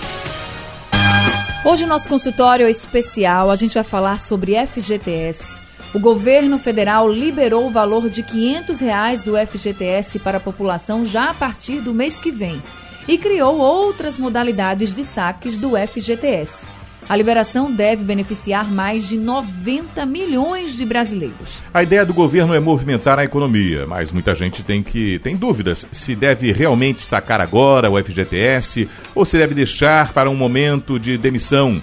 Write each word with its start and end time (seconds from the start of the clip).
Hoje, 1.66 1.86
nosso 1.86 2.10
consultório 2.10 2.66
é 2.66 2.70
especial, 2.70 3.50
a 3.50 3.56
gente 3.56 3.72
vai 3.72 3.82
falar 3.82 4.20
sobre 4.20 4.54
FGTS. 4.66 5.59
O 5.95 5.98
governo 5.98 6.59
federal 6.59 7.10
liberou 7.10 7.66
o 7.66 7.70
valor 7.70 8.10
de 8.10 8.22
500 8.22 8.78
reais 8.80 9.22
do 9.22 9.32
FGTS 9.34 10.19
para 10.19 10.36
a 10.36 10.41
população 10.41 11.06
já 11.06 11.30
a 11.30 11.34
partir 11.34 11.80
do 11.80 11.95
mês 11.95 12.20
que 12.20 12.30
vem 12.30 12.62
e 13.08 13.16
criou 13.16 13.56
outras 13.56 14.19
modalidades 14.19 14.95
de 14.95 15.06
saques 15.06 15.56
do 15.56 15.70
FGTS. 15.70 16.69
A 17.06 17.16
liberação 17.16 17.70
deve 17.70 18.02
beneficiar 18.02 18.70
mais 18.70 19.06
de 19.06 19.18
90 19.18 20.06
milhões 20.06 20.74
de 20.74 20.86
brasileiros. 20.86 21.60
A 21.72 21.82
ideia 21.82 22.04
do 22.04 22.14
governo 22.14 22.54
é 22.54 22.60
movimentar 22.60 23.18
a 23.18 23.24
economia, 23.24 23.86
mas 23.86 24.10
muita 24.10 24.34
gente 24.34 24.62
tem 24.62 24.82
que 24.82 25.18
tem 25.18 25.36
dúvidas 25.36 25.86
se 25.92 26.16
deve 26.16 26.50
realmente 26.50 27.02
sacar 27.02 27.42
agora 27.42 27.90
o 27.90 28.02
FGTS 28.02 28.88
ou 29.14 29.27
se 29.27 29.36
deve 29.36 29.54
deixar 29.54 30.14
para 30.14 30.30
um 30.30 30.34
momento 30.34 30.98
de 30.98 31.18
demissão. 31.18 31.80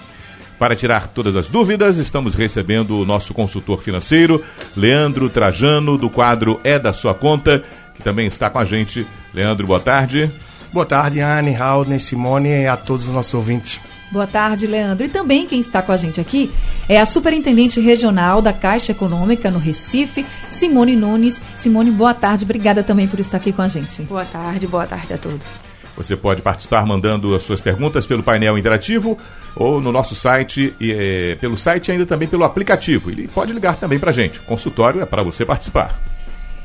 Para 0.58 0.76
tirar 0.76 1.08
todas 1.08 1.34
as 1.36 1.48
dúvidas, 1.48 1.98
estamos 1.98 2.34
recebendo 2.34 3.00
o 3.00 3.04
nosso 3.04 3.32
consultor 3.32 3.80
financeiro, 3.80 4.44
Leandro 4.76 5.28
Trajano, 5.28 5.96
do 5.96 6.10
quadro 6.10 6.60
É 6.62 6.78
da 6.78 6.92
Sua 6.92 7.14
Conta, 7.14 7.62
que 7.94 8.02
também 8.02 8.26
está 8.26 8.50
com 8.50 8.58
a 8.58 8.64
gente. 8.64 9.06
Leandro, 9.34 9.66
boa 9.66 9.80
tarde. 9.80 10.30
Boa 10.72 10.86
tarde, 10.86 11.20
Anne, 11.20 11.52
Raul, 11.52 11.84
Simone 11.98 12.48
e 12.48 12.66
a 12.66 12.76
todos 12.76 13.06
os 13.06 13.12
nossos 13.12 13.34
ouvintes. 13.34 13.91
Boa 14.12 14.26
tarde, 14.26 14.66
Leandro. 14.66 15.06
E 15.06 15.08
também 15.08 15.46
quem 15.46 15.58
está 15.58 15.80
com 15.80 15.90
a 15.90 15.96
gente 15.96 16.20
aqui 16.20 16.52
é 16.86 17.00
a 17.00 17.06
Superintendente 17.06 17.80
Regional 17.80 18.42
da 18.42 18.52
Caixa 18.52 18.92
Econômica 18.92 19.50
no 19.50 19.58
Recife, 19.58 20.26
Simone 20.50 20.94
Nunes. 20.94 21.40
Simone, 21.56 21.90
boa 21.90 22.12
tarde. 22.12 22.44
Obrigada 22.44 22.82
também 22.82 23.08
por 23.08 23.18
estar 23.18 23.38
aqui 23.38 23.52
com 23.52 23.62
a 23.62 23.68
gente. 23.68 24.02
Boa 24.02 24.26
tarde, 24.26 24.66
boa 24.66 24.86
tarde 24.86 25.14
a 25.14 25.18
todos. 25.18 25.72
Você 25.96 26.14
pode 26.14 26.42
participar 26.42 26.84
mandando 26.86 27.34
as 27.34 27.42
suas 27.42 27.60
perguntas 27.60 28.06
pelo 28.06 28.22
painel 28.22 28.58
interativo 28.58 29.16
ou 29.56 29.80
no 29.80 29.90
nosso 29.90 30.14
site, 30.14 30.74
e, 30.78 30.92
é, 30.92 31.34
pelo 31.36 31.56
site 31.56 31.88
e 31.88 31.92
ainda 31.92 32.04
também 32.04 32.28
pelo 32.28 32.44
aplicativo. 32.44 33.10
E 33.10 33.26
pode 33.28 33.52
ligar 33.54 33.76
também 33.76 33.98
para 33.98 34.10
a 34.10 34.14
gente. 34.14 34.40
O 34.40 34.42
consultório 34.42 35.00
é 35.00 35.06
para 35.06 35.22
você 35.22 35.44
participar. 35.44 36.11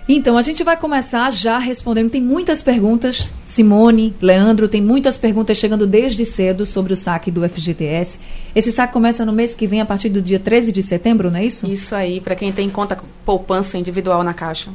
Então, 0.09 0.37
a 0.37 0.41
gente 0.41 0.63
vai 0.63 0.77
começar 0.77 1.29
já 1.31 1.57
respondendo. 1.57 2.09
Tem 2.09 2.21
muitas 2.21 2.61
perguntas, 2.61 3.33
Simone, 3.45 4.15
Leandro, 4.21 4.69
tem 4.69 4.81
muitas 4.81 5.17
perguntas 5.17 5.57
chegando 5.57 5.85
desde 5.85 6.25
cedo 6.25 6.65
sobre 6.65 6.93
o 6.93 6.95
saque 6.95 7.29
do 7.29 7.47
FGTS. 7.47 8.17
Esse 8.55 8.71
saque 8.71 8.93
começa 8.93 9.25
no 9.25 9.33
mês 9.33 9.53
que 9.53 9.67
vem, 9.67 9.81
a 9.81 9.85
partir 9.85 10.07
do 10.07 10.21
dia 10.21 10.39
13 10.39 10.71
de 10.71 10.81
setembro, 10.81 11.29
não 11.29 11.39
é 11.39 11.45
isso? 11.45 11.67
Isso 11.67 11.93
aí, 11.93 12.21
para 12.21 12.35
quem 12.35 12.53
tem 12.53 12.69
conta 12.69 12.97
poupança 13.25 13.77
individual 13.77 14.23
na 14.23 14.33
Caixa. 14.33 14.69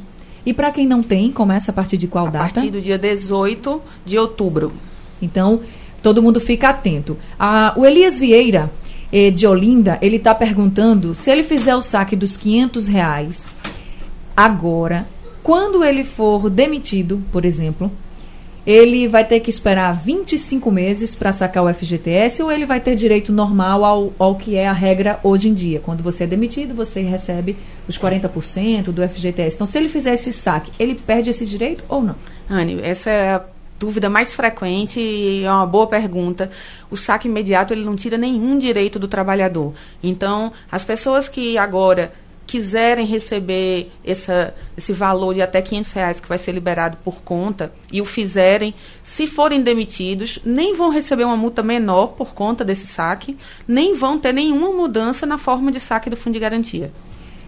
E 0.45 0.53
para 0.53 0.71
quem 0.71 0.85
não 0.85 1.01
tem, 1.01 1.31
começa 1.31 1.71
a 1.71 1.73
partir 1.73 1.97
de 1.97 2.05
qual 2.07 2.27
a 2.27 2.29
data? 2.29 2.45
A 2.45 2.53
partir 2.53 2.69
do 2.69 2.79
dia 2.79 2.99
18 2.99 3.81
de 4.05 4.19
outubro. 4.19 4.71
Então, 5.19 5.61
todo 6.03 6.21
mundo 6.21 6.39
fica 6.39 6.69
atento. 6.69 7.17
Ah, 7.39 7.73
o 7.75 7.83
Elias 7.83 8.19
Vieira, 8.19 8.69
eh, 9.11 9.31
de 9.31 9.47
Olinda, 9.47 9.97
ele 9.99 10.17
está 10.17 10.35
perguntando 10.35 11.15
se 11.15 11.31
ele 11.31 11.41
fizer 11.41 11.75
o 11.75 11.81
saque 11.81 12.15
dos 12.15 12.37
500 12.37 12.87
reais 12.87 13.51
agora 14.35 15.07
quando 15.43 15.83
ele 15.83 16.03
for 16.03 16.49
demitido, 16.49 17.21
por 17.31 17.43
exemplo, 17.43 17.91
ele 18.65 19.09
vai 19.09 19.25
ter 19.25 19.41
que 19.41 19.49
esperar 19.49 19.91
25 19.91 20.71
meses 20.71 21.13
para 21.13 21.33
sacar 21.33 21.65
o 21.65 21.73
FGTS 21.73 22.41
ou 22.41 22.49
ele 22.49 22.65
vai 22.65 22.79
ter 22.79 22.95
direito 22.95 23.33
normal 23.33 23.83
ao, 23.83 24.13
ao 24.17 24.35
que 24.35 24.55
é 24.55 24.67
a 24.67 24.71
regra 24.71 25.19
hoje 25.21 25.49
em 25.49 25.53
dia? 25.53 25.81
Quando 25.81 26.01
você 26.01 26.23
é 26.23 26.27
demitido, 26.27 26.73
você 26.73 27.01
recebe 27.01 27.57
os 27.89 27.97
40% 27.97 28.85
do 28.85 29.07
FGTS. 29.07 29.55
Então, 29.55 29.67
se 29.67 29.77
ele 29.77 29.89
fizer 29.89 30.13
esse 30.13 30.31
saque, 30.31 30.71
ele 30.79 30.95
perde 30.95 31.29
esse 31.29 31.45
direito 31.45 31.83
ou 31.89 32.01
não? 32.01 32.15
Anne, 32.49 32.79
essa 32.81 33.09
é 33.09 33.33
a 33.33 33.43
dúvida 33.77 34.09
mais 34.09 34.33
frequente 34.33 34.97
e 34.97 35.43
é 35.43 35.51
uma 35.51 35.65
boa 35.65 35.87
pergunta. 35.87 36.49
O 36.89 36.95
saque 36.95 37.27
imediato 37.27 37.73
ele 37.73 37.83
não 37.83 37.97
tira 37.97 38.17
nenhum 38.17 38.57
direito 38.57 38.97
do 38.97 39.09
trabalhador. 39.09 39.73
Então, 40.01 40.53
as 40.71 40.85
pessoas 40.85 41.27
que 41.27 41.57
agora 41.57 42.13
quiserem 42.45 43.05
receber 43.05 43.91
essa, 44.03 44.53
esse 44.77 44.93
valor 44.93 45.33
de 45.33 45.41
até 45.41 45.61
500 45.61 45.91
reais 45.91 46.19
que 46.19 46.27
vai 46.27 46.37
ser 46.37 46.51
liberado 46.51 46.97
por 47.03 47.21
conta 47.21 47.71
e 47.91 48.01
o 48.01 48.05
fizerem, 48.05 48.73
se 49.01 49.27
forem 49.27 49.61
demitidos, 49.61 50.39
nem 50.45 50.75
vão 50.75 50.89
receber 50.89 51.23
uma 51.23 51.37
multa 51.37 51.63
menor 51.63 52.07
por 52.07 52.33
conta 52.33 52.65
desse 52.65 52.87
saque, 52.87 53.37
nem 53.67 53.95
vão 53.95 54.19
ter 54.19 54.33
nenhuma 54.33 54.71
mudança 54.71 55.25
na 55.25 55.37
forma 55.37 55.71
de 55.71 55.79
saque 55.79 56.09
do 56.09 56.17
fundo 56.17 56.33
de 56.33 56.39
garantia. 56.39 56.91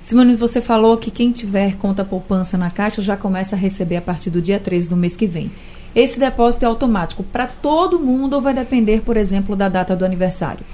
Simone, 0.02 0.36
você 0.36 0.62
falou 0.62 0.98
que 0.98 1.10
quem 1.10 1.32
tiver 1.32 1.78
conta 1.78 2.06
poupança 2.06 2.58
na 2.58 2.70
Caixa 2.70 3.02
já 3.02 3.18
começa 3.18 3.56
a 3.56 3.60
receber 3.60 3.98
a 3.98 4.02
partir 4.02 4.30
do 4.30 4.42
dia 4.42 4.60
13 4.60 4.90
do 4.90 4.96
mês 4.96 5.16
que 5.16 5.26
vem. 5.26 5.52
Esse 5.96 6.20
depósito 6.20 6.66
é 6.66 6.68
automático 6.68 7.24
para 7.24 7.48
todo 7.48 8.00
mundo 8.00 8.34
ou 8.34 8.42
vai 8.42 8.54
depender, 8.54 9.02
por 9.02 9.18
exemplo, 9.18 9.56
da 9.56 9.70
data 9.70 9.96
do 9.96 10.06
aniversário? 10.06 10.66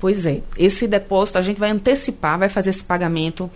Pois 0.00 0.24
é. 0.24 0.40
Esse 0.58 0.88
depósito 0.88 1.36
a 1.36 1.42
gente 1.42 1.60
vai 1.60 1.70
antecipar, 1.70 2.38
vai 2.38 2.48
fazer 2.48 2.70
esse 2.70 2.82
pagamento 2.82 3.50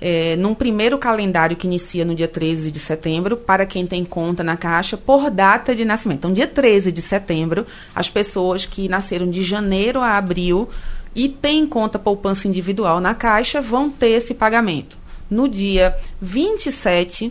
é, 0.00 0.34
num 0.36 0.54
primeiro 0.54 0.96
calendário 0.96 1.56
que 1.56 1.66
inicia 1.66 2.06
no 2.06 2.14
dia 2.14 2.26
13 2.26 2.70
de 2.70 2.78
setembro, 2.78 3.36
para 3.36 3.66
quem 3.66 3.86
tem 3.86 4.02
conta 4.02 4.42
na 4.42 4.56
Caixa, 4.56 4.96
por 4.96 5.30
data 5.30 5.74
de 5.74 5.84
nascimento. 5.84 6.20
Então, 6.20 6.32
dia 6.32 6.46
13 6.46 6.90
de 6.90 7.02
setembro, 7.02 7.66
as 7.94 8.08
pessoas 8.08 8.64
que 8.64 8.88
nasceram 8.88 9.28
de 9.28 9.42
janeiro 9.42 10.00
a 10.00 10.16
abril 10.16 10.70
e 11.14 11.28
têm 11.28 11.66
conta 11.66 11.98
poupança 11.98 12.48
individual 12.48 12.98
na 12.98 13.14
Caixa 13.14 13.60
vão 13.60 13.90
ter 13.90 14.10
esse 14.10 14.32
pagamento. 14.32 14.96
No 15.28 15.46
dia 15.48 15.94
27, 16.20 17.30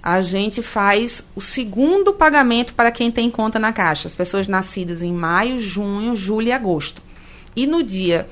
a 0.00 0.20
gente 0.20 0.62
faz 0.62 1.24
o 1.34 1.40
segundo 1.40 2.12
pagamento 2.12 2.72
para 2.72 2.92
quem 2.92 3.10
tem 3.10 3.28
conta 3.28 3.58
na 3.58 3.72
Caixa. 3.72 4.06
As 4.06 4.14
pessoas 4.14 4.46
nascidas 4.46 5.02
em 5.02 5.12
maio, 5.12 5.58
junho, 5.58 6.14
julho 6.14 6.46
e 6.46 6.52
agosto. 6.52 7.02
E 7.56 7.66
no 7.66 7.82
dia 7.82 8.28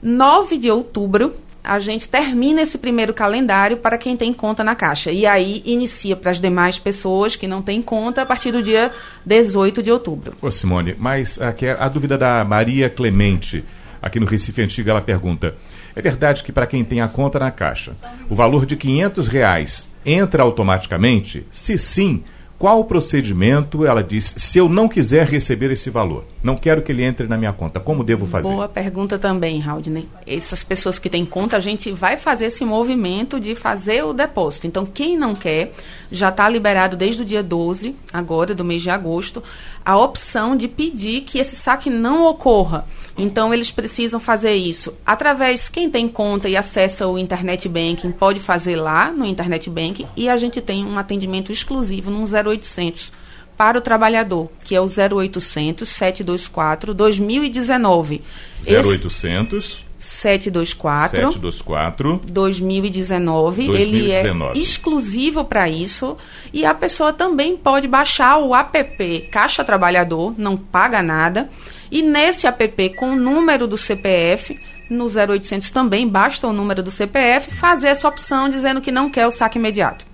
9 0.00 0.56
de 0.56 0.70
outubro, 0.70 1.34
a 1.64 1.78
gente 1.78 2.06
termina 2.06 2.60
esse 2.60 2.76
primeiro 2.76 3.14
calendário 3.14 3.78
para 3.78 3.96
quem 3.96 4.16
tem 4.16 4.34
conta 4.34 4.62
na 4.62 4.76
Caixa. 4.76 5.10
E 5.10 5.26
aí 5.26 5.62
inicia 5.64 6.14
para 6.14 6.30
as 6.30 6.38
demais 6.38 6.78
pessoas 6.78 7.34
que 7.34 7.46
não 7.46 7.62
têm 7.62 7.80
conta 7.80 8.20
a 8.20 8.26
partir 8.26 8.52
do 8.52 8.62
dia 8.62 8.92
18 9.24 9.82
de 9.82 9.90
outubro. 9.90 10.36
Ô 10.42 10.50
Simone, 10.50 10.94
mas 10.98 11.40
aqui 11.40 11.66
a 11.66 11.88
dúvida 11.88 12.18
da 12.18 12.44
Maria 12.44 12.90
Clemente, 12.90 13.64
aqui 14.00 14.20
no 14.20 14.26
Recife 14.26 14.60
Antigo, 14.60 14.90
ela 14.90 15.00
pergunta: 15.00 15.54
é 15.96 16.02
verdade 16.02 16.44
que 16.44 16.52
para 16.52 16.66
quem 16.66 16.84
tem 16.84 17.00
a 17.00 17.08
conta 17.08 17.38
na 17.38 17.50
Caixa, 17.50 17.96
o 18.28 18.34
valor 18.34 18.66
de 18.66 18.76
500 18.76 19.26
reais 19.26 19.90
entra 20.04 20.42
automaticamente? 20.42 21.46
Se 21.50 21.78
sim, 21.78 22.22
qual 22.58 22.80
o 22.80 22.84
procedimento? 22.84 23.84
Ela 23.84 24.02
diz: 24.02 24.34
se 24.36 24.58
eu 24.58 24.68
não 24.68 24.88
quiser 24.88 25.26
receber 25.26 25.70
esse 25.70 25.90
valor, 25.90 26.24
não 26.42 26.56
quero 26.56 26.82
que 26.82 26.92
ele 26.92 27.04
entre 27.04 27.26
na 27.26 27.36
minha 27.36 27.52
conta, 27.52 27.80
como 27.80 28.04
devo 28.04 28.26
fazer? 28.26 28.48
Boa 28.48 28.68
pergunta 28.68 29.18
também, 29.18 29.58
Raudney. 29.58 30.08
Essas 30.26 30.62
pessoas 30.62 30.98
que 30.98 31.10
têm 31.10 31.26
conta, 31.26 31.56
a 31.56 31.60
gente 31.60 31.90
vai 31.92 32.16
fazer 32.16 32.46
esse 32.46 32.64
movimento 32.64 33.40
de 33.40 33.54
fazer 33.54 34.04
o 34.04 34.12
depósito. 34.12 34.66
Então, 34.66 34.86
quem 34.86 35.16
não 35.16 35.34
quer, 35.34 35.72
já 36.10 36.28
está 36.28 36.48
liberado 36.48 36.96
desde 36.96 37.22
o 37.22 37.24
dia 37.24 37.42
12, 37.42 37.96
agora, 38.12 38.54
do 38.54 38.64
mês 38.64 38.82
de 38.82 38.90
agosto, 38.90 39.42
a 39.84 39.98
opção 39.98 40.56
de 40.56 40.68
pedir 40.68 41.22
que 41.22 41.38
esse 41.38 41.56
saque 41.56 41.90
não 41.90 42.26
ocorra. 42.26 42.86
Então, 43.16 43.54
eles 43.54 43.70
precisam 43.70 44.18
fazer 44.18 44.54
isso 44.54 44.94
através, 45.06 45.68
quem 45.68 45.88
tem 45.88 46.08
conta 46.08 46.48
e 46.48 46.56
acessa 46.56 47.06
o 47.06 47.16
Internet 47.16 47.68
Banking, 47.68 48.10
pode 48.10 48.40
fazer 48.40 48.76
lá 48.76 49.10
no 49.10 49.24
Internet 49.24 49.70
Banking 49.70 50.06
e 50.16 50.28
a 50.28 50.36
gente 50.36 50.60
tem 50.60 50.84
um 50.84 50.98
atendimento 50.98 51.52
exclusivo 51.52 52.10
no 52.10 52.24
0800 52.24 53.12
para 53.56 53.78
o 53.78 53.80
trabalhador, 53.80 54.50
que 54.64 54.74
é 54.74 54.80
o 54.80 54.86
0800 54.86 55.88
724 55.88 56.92
2019. 56.92 58.20
0800 58.66 59.84
724 59.96 61.32
724 61.32 62.20
2019. 62.30 63.66
2019. 63.66 63.80
Ele 63.80 64.12
é 64.12 64.58
exclusivo 64.58 65.44
para 65.44 65.68
isso 65.68 66.16
e 66.52 66.64
a 66.64 66.74
pessoa 66.74 67.12
também 67.12 67.56
pode 67.56 67.86
baixar 67.86 68.38
o 68.38 68.54
app 68.54 69.28
Caixa 69.30 69.64
Trabalhador, 69.64 70.34
não 70.36 70.56
paga 70.56 71.02
nada 71.02 71.48
e 71.90 72.02
nesse 72.02 72.46
app, 72.46 72.90
com 72.90 73.12
o 73.12 73.16
número 73.16 73.66
do 73.66 73.76
CPF, 73.76 74.58
no 74.90 75.06
0800 75.06 75.70
também 75.70 76.08
basta 76.08 76.46
o 76.46 76.52
número 76.52 76.82
do 76.82 76.90
CPF, 76.90 77.54
fazer 77.54 77.88
essa 77.88 78.08
opção 78.08 78.48
dizendo 78.48 78.80
que 78.80 78.92
não 78.92 79.10
quer 79.10 79.26
o 79.26 79.30
saque 79.30 79.58
imediato. 79.58 80.06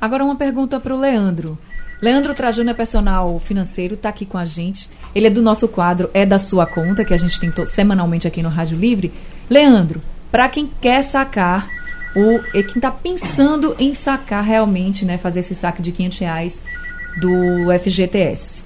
Agora 0.00 0.24
uma 0.24 0.36
pergunta 0.36 0.78
para 0.78 0.94
o 0.94 0.98
Leandro. 0.98 1.58
Leandro 2.02 2.34
Trajano 2.34 2.70
é 2.70 2.74
personal 2.74 3.38
financeiro, 3.38 3.94
está 3.94 4.10
aqui 4.10 4.26
com 4.26 4.36
a 4.36 4.44
gente. 4.44 4.90
Ele 5.14 5.28
é 5.28 5.30
do 5.30 5.40
nosso 5.40 5.66
quadro 5.66 6.10
É 6.12 6.26
da 6.26 6.38
Sua 6.38 6.66
Conta, 6.66 7.04
que 7.04 7.14
a 7.14 7.16
gente 7.16 7.40
tem 7.40 7.50
semanalmente 7.66 8.28
aqui 8.28 8.42
no 8.42 8.50
Rádio 8.50 8.76
Livre. 8.76 9.12
Leandro, 9.48 10.02
para 10.30 10.48
quem 10.48 10.70
quer 10.80 11.02
sacar 11.02 11.68
o 12.14 12.40
quem 12.52 12.76
está 12.76 12.90
pensando 12.90 13.74
em 13.78 13.94
sacar 13.94 14.44
realmente, 14.44 15.04
né, 15.04 15.16
fazer 15.16 15.40
esse 15.40 15.54
saque 15.54 15.80
de 15.80 15.92
500 15.92 16.18
reais 16.18 16.62
do 17.20 17.72
FGTS. 17.78 18.62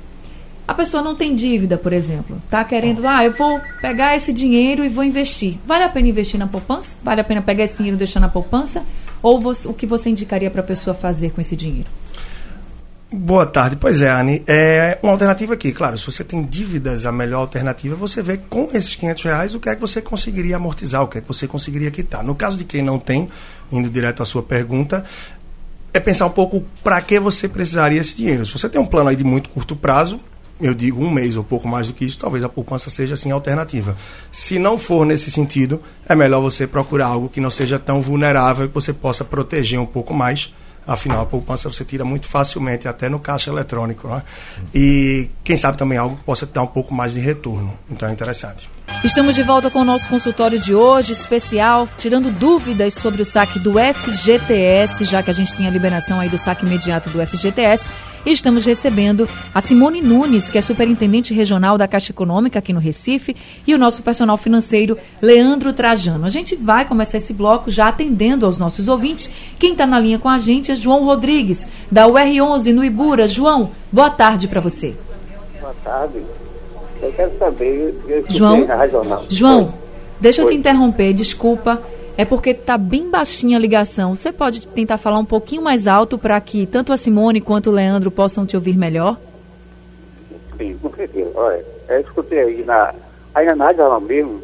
A 0.69 0.75
pessoa 0.75 1.03
não 1.03 1.15
tem 1.15 1.35
dívida, 1.35 1.79
por 1.79 1.95
exemplo. 1.95 2.37
Está 2.45 2.63
querendo, 2.63 3.09
ah, 3.09 3.25
eu 3.25 3.33
vou 3.33 3.59
pegar 3.81 4.15
esse 4.15 4.35
dinheiro 4.35 4.85
e 4.85 4.89
vou 4.91 5.03
investir. 5.03 5.57
Vale 5.67 5.83
a 5.83 5.89
pena 5.89 6.09
investir 6.09 6.39
na 6.39 6.47
poupança? 6.47 6.95
Vale 7.03 7.23
a 7.23 7.25
pena 7.25 7.41
pegar 7.41 7.65
esse 7.65 7.75
dinheiro 7.75 7.97
e 7.97 7.99
deixar 7.99 8.21
na 8.21 8.29
poupança? 8.29 8.85
Ou 9.23 9.41
você, 9.41 9.67
o 9.67 9.73
que 9.73 9.87
você 9.87 10.11
indicaria 10.11 10.51
para 10.51 10.61
a 10.61 10.65
pessoa 10.65 10.93
fazer 10.93 11.31
com 11.31 11.41
esse 11.41 11.57
dinheiro? 11.57 11.89
Boa 13.11 13.47
tarde. 13.47 13.77
Pois 13.77 14.03
é, 14.03 14.11
Anne. 14.11 14.43
É 14.47 14.99
uma 15.03 15.13
alternativa 15.13 15.55
aqui. 15.55 15.73
Claro, 15.73 15.97
se 15.97 16.05
você 16.05 16.23
tem 16.23 16.45
dívidas, 16.45 17.07
a 17.07 17.13
melhor 17.13 17.41
alternativa 17.41 17.95
é 17.95 17.99
você 17.99 18.23
ver 18.23 18.43
com 18.51 18.69
esses 18.75 18.95
500 18.95 19.25
reais 19.25 19.55
o 19.55 19.61
que 19.61 19.71
é 19.71 19.75
que 19.75 19.81
você 19.81 20.03
conseguiria 20.03 20.57
amortizar, 20.57 21.03
o 21.03 21.09
que 21.09 21.17
é 21.17 21.23
que 21.23 21.29
você 21.29 21.49
conseguiria 21.49 21.91
quitar. 21.91 22.23
No 22.23 22.35
caso 22.35 22.59
de 22.59 22.65
quem 22.65 22.83
não 22.83 22.99
tem, 22.99 23.31
indo 23.73 23.89
direto 23.89 24.23
à 24.23 24.27
sua 24.27 24.43
pergunta, 24.43 25.03
é 25.95 25.99
pensar 25.99 26.27
um 26.27 26.31
pouco 26.31 26.63
para 26.85 27.01
que 27.01 27.19
você 27.19 27.49
precisaria 27.49 27.99
esse 27.99 28.15
dinheiro. 28.15 28.45
Se 28.45 28.53
você 28.53 28.69
tem 28.69 28.79
um 28.79 28.87
plano 28.87 29.09
aí 29.09 29.17
de 29.17 29.25
muito 29.25 29.49
curto 29.49 29.75
prazo, 29.75 30.21
eu 30.61 30.75
digo 30.75 31.03
um 31.03 31.11
mês 31.11 31.37
ou 31.37 31.45
pouco 31.45 31.69
mais 31.69 31.87
do 31.87 31.93
que 31.93 32.05
isso, 32.05 32.19
talvez 32.19 32.45
a 32.45 32.49
poupança 32.49 32.91
seja 32.91 33.15
assim 33.15 33.31
alternativa. 33.31 33.97
Se 34.31 34.59
não 34.59 34.77
for 34.77 35.07
nesse 35.07 35.31
sentido, 35.31 35.81
é 36.09 36.15
melhor 36.15 36.41
você 36.41 36.67
procurar 36.67 37.07
algo 37.07 37.29
que 37.29 37.41
não 37.41 37.51
seja 37.51 37.79
tão 37.79 38.03
vulnerável 38.03 38.69
que 38.69 38.75
você 38.75 38.93
possa 38.93 39.25
proteger 39.25 39.79
um 39.79 39.87
pouco 39.87 40.13
mais 40.13 40.53
Afinal, 40.89 41.21
a 41.21 41.27
poupança 41.27 41.69
você 41.69 41.85
tira 41.85 42.03
muito 42.03 42.27
facilmente, 42.27 42.89
até 42.89 43.11
no 43.11 43.21
caixa 43.21 43.51
eletrônico. 43.51 44.09
Né? 44.09 44.23
E 44.75 45.29
quem 45.45 45.55
sabe 45.55 45.77
também 45.77 45.99
algo 45.99 46.17
que 46.17 46.25
possa 46.25 46.47
dar 46.47 46.63
um 46.63 46.67
pouco 46.67 46.95
mais 46.95 47.13
de 47.13 47.21
retorno. 47.21 47.79
Então 47.91 48.09
é 48.09 48.13
interessante. 48.13 48.71
Estamos 49.05 49.35
de 49.35 49.43
volta 49.43 49.71
com 49.71 49.81
o 49.81 49.85
nosso 49.85 50.09
consultório 50.09 50.59
de 50.59 50.75
hoje, 50.75 51.13
especial, 51.13 51.87
tirando 51.99 52.31
dúvidas 52.31 52.95
sobre 52.95 53.21
o 53.21 53.27
saque 53.27 53.59
do 53.59 53.75
FGTS, 53.75 55.05
já 55.05 55.23
que 55.23 55.29
a 55.31 55.35
gente 55.35 55.55
tem 55.55 55.67
a 55.67 55.71
liberação 55.71 56.19
aí 56.19 56.31
do 56.31 56.39
saque 56.39 56.65
imediato 56.65 57.11
do 57.11 57.25
FGTS. 57.25 57.91
E 58.27 58.33
estamos 58.33 58.65
recebendo 58.65 59.29
a 59.55 59.61
Simone 59.61 60.03
Nunes, 60.03 60.51
que 60.51 60.59
é 60.59 60.63
superintendente 60.63 61.33
regional 61.33 61.79
da 61.79 61.89
Caixa 61.89 62.13
Econômica 62.13 62.59
aqui 62.59 62.73
no 62.73 62.81
Recife, 62.81 63.37
e 63.67 63.75
o 63.75 63.79
nosso 63.79 64.03
personal 64.03 64.37
financeiro, 64.37 64.99
Leandro 65.23 65.73
Trajano. 65.73 66.27
A 66.27 66.29
gente 66.29 66.57
vai 66.57 66.87
começar 66.87 67.19
esse 67.19 67.33
bloco 67.33 67.71
já 67.71 67.89
atendendo 67.89 68.45
aos 68.45 68.59
nossos 68.59 68.89
ouvintes. 68.89 69.31
Quem 69.59 69.73
está 69.73 69.87
na 69.87 69.99
linha 69.99 70.19
com 70.19 70.29
a 70.29 70.39
gente 70.39 70.73
é 70.73 70.77
João 70.77 71.05
Rodrigues, 71.05 71.67
da 71.91 72.07
UR11 72.07 72.73
no 72.73 72.85
Ibura. 72.85 73.27
João, 73.27 73.71
boa 73.91 74.11
tarde 74.11 74.49
para 74.49 74.61
você. 74.61 74.95
Boa 75.61 75.75
tarde. 75.85 76.19
Eu 77.01 77.13
quero 77.13 77.39
saber. 77.39 77.95
Eu 78.09 78.25
João, 78.29 78.67
João, 79.29 79.75
deixa 80.21 80.43
eu 80.43 80.47
te 80.47 80.55
interromper, 80.55 81.13
desculpa 81.13 81.81
é 82.19 82.25
porque 82.25 82.51
está 82.51 82.77
bem 82.77 83.09
baixinha 83.09 83.57
a 83.57 83.61
ligação. 83.61 84.17
Você 84.17 84.33
pode 84.33 84.67
tentar 84.67 84.99
falar 84.99 85.21
um 85.21 85.25
pouquinho 85.25 85.63
mais 85.63 85.87
alto 85.87 86.19
para 86.19 86.39
que 86.41 86.67
tanto 86.67 86.93
a 86.93 86.97
Simone 86.97 87.41
quanto 87.41 87.71
o 87.71 87.73
Leandro 87.73 88.11
possam 88.11 88.45
te 88.45 88.57
ouvir 88.57 88.77
melhor? 88.77 89.17
Sim, 90.57 90.77
com 90.83 90.93
certeza. 90.93 91.31
Olha, 91.37 91.65
eu 91.89 92.01
escutei 92.01 92.41
aí 92.41 92.65
na, 92.65 92.93
aí 93.33 93.47
na 93.47 93.55
Nádia 93.55 94.01
mesmo 94.01 94.43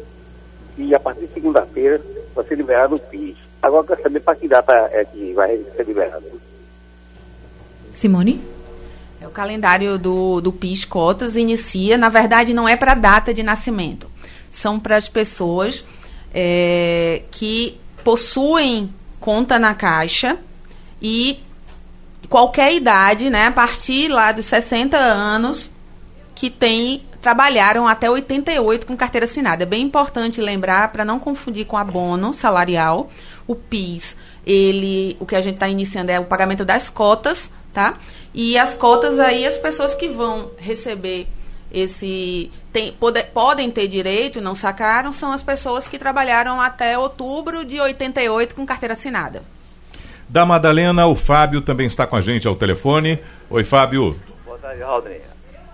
e 0.77 0.95
a 0.95 0.99
partir 1.01 1.27
de 1.27 1.33
segunda-feira 1.33 2.01
vai 2.33 2.45
ser 2.45 2.55
liberado 2.55 2.95
o 2.95 2.99
PIS. 2.99 3.35
Agora 3.61 3.83
eu 3.83 3.87
quero 3.87 4.03
saber 4.03 4.21
para 4.21 4.35
que 4.37 4.47
data 4.47 4.71
é 4.93 5.03
que 5.03 5.33
vai 5.33 5.59
ser 5.75 5.85
liberado. 5.85 6.23
Simone? 7.91 8.41
É, 9.19 9.27
o 9.27 9.31
calendário 9.31 9.99
do, 9.99 10.39
do 10.39 10.53
PIS 10.53 10.85
Cotas 10.85 11.35
inicia, 11.35 11.97
na 11.97 12.07
verdade, 12.07 12.53
não 12.53 12.69
é 12.69 12.77
para 12.77 12.93
a 12.93 12.95
data 12.95 13.33
de 13.33 13.43
nascimento. 13.43 14.09
São 14.49 14.79
para 14.79 14.95
as 14.95 15.09
pessoas 15.09 15.83
é, 16.33 17.23
que 17.31 17.79
possuem 18.03 18.93
conta 19.19 19.57
na 19.57 19.73
Caixa 19.73 20.37
e 21.01 21.39
qualquer 22.29 22.73
idade, 22.73 23.29
né, 23.29 23.47
a 23.47 23.51
partir 23.51 24.07
lá 24.07 24.31
dos 24.31 24.45
60 24.45 24.97
anos, 24.97 25.71
que 26.33 26.49
tem 26.49 27.03
trabalharam 27.25 27.87
até 27.87 28.07
88 28.07 28.85
com 28.85 28.95
carteira 28.95 29.25
assinada. 29.25 29.63
É 29.63 29.65
bem 29.65 29.81
importante 29.81 30.39
lembrar 30.39 30.91
para 30.91 31.03
não 31.03 31.17
confundir 31.17 31.65
com 31.65 31.75
abono 31.75 32.31
salarial. 32.35 33.09
O 33.47 33.55
PIS, 33.55 34.15
ele, 34.45 35.17
o 35.19 35.25
que 35.25 35.35
a 35.35 35.41
gente 35.41 35.55
está 35.55 35.67
iniciando 35.67 36.11
é 36.11 36.19
o 36.19 36.25
pagamento 36.25 36.63
das 36.63 36.87
cotas, 36.87 37.49
tá? 37.73 37.97
E 38.31 38.59
as 38.59 38.75
cotas 38.75 39.19
aí 39.19 39.43
as 39.43 39.57
pessoas 39.57 39.95
que 39.95 40.07
vão 40.07 40.51
receber 40.59 41.27
esse 41.75 42.49
tem, 42.71 42.93
pode, 42.93 43.21
podem 43.25 43.69
ter 43.69 43.89
direito 43.89 44.39
e 44.39 44.41
não 44.41 44.55
sacaram 44.55 45.11
são 45.11 45.33
as 45.33 45.43
pessoas 45.43 45.89
que 45.89 45.99
trabalharam 45.99 46.61
até 46.61 46.97
outubro 46.97 47.65
de 47.65 47.81
88 47.81 48.55
com 48.55 48.65
carteira 48.65 48.93
assinada. 48.93 49.43
Da 50.29 50.45
Madalena, 50.45 51.05
o 51.05 51.15
Fábio 51.15 51.61
também 51.61 51.85
está 51.85 52.07
com 52.07 52.15
a 52.15 52.21
gente 52.21 52.47
ao 52.47 52.55
telefone. 52.55 53.19
Oi, 53.49 53.65
Fábio. 53.65 54.17
Boa 54.45 54.57
tarde, 54.57 54.81
Raulney. 54.81 55.21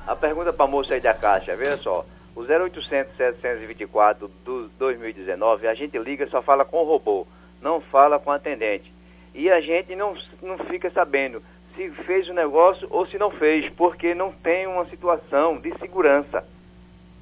A 0.08 0.16
pergunta 0.16 0.52
para 0.52 0.66
a 0.66 0.68
moça 0.68 0.96
aí 0.96 1.00
da 1.00 1.14
Caixa, 1.14 1.56
veja 1.56 1.78
só. 1.78 2.04
O 2.36 2.42
0800 2.42 3.16
724 3.16 4.32
do 4.44 4.70
2019, 4.80 5.68
a 5.68 5.76
gente 5.76 5.98
liga 6.00 6.28
só 6.28 6.42
fala 6.42 6.66
com 6.66 6.78
o 6.78 6.86
robô, 6.86 7.28
não 7.62 7.80
fala 7.80 8.18
com 8.18 8.32
o 8.32 8.34
atendente. 8.34 8.92
E 9.36 9.50
a 9.50 9.62
gente 9.62 9.96
não, 9.96 10.16
não 10.42 10.58
fica 10.66 10.90
sabendo 10.90 11.44
se 11.76 11.90
fez 12.06 12.28
o 12.30 12.34
negócio 12.34 12.88
ou 12.90 13.06
se 13.06 13.18
não 13.18 13.32
fez, 13.32 13.70
porque 13.74 14.14
não 14.14 14.32
tem 14.32 14.68
uma 14.68 14.86
situação 14.86 15.58
de 15.58 15.72
segurança. 15.80 16.46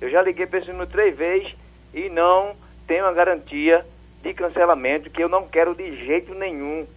Eu 0.01 0.09
já 0.09 0.21
liguei 0.21 0.47
número 0.67 0.87
três 0.87 1.15
vezes 1.15 1.55
e 1.93 2.09
não 2.09 2.55
tem 2.87 3.01
uma 3.01 3.11
garantia 3.11 3.85
de 4.21 4.33
cancelamento 4.33 5.09
que 5.09 5.23
eu 5.23 5.29
não 5.29 5.47
quero 5.47 5.75
de 5.75 6.05
jeito 6.05 6.33
nenhum. 6.33 6.87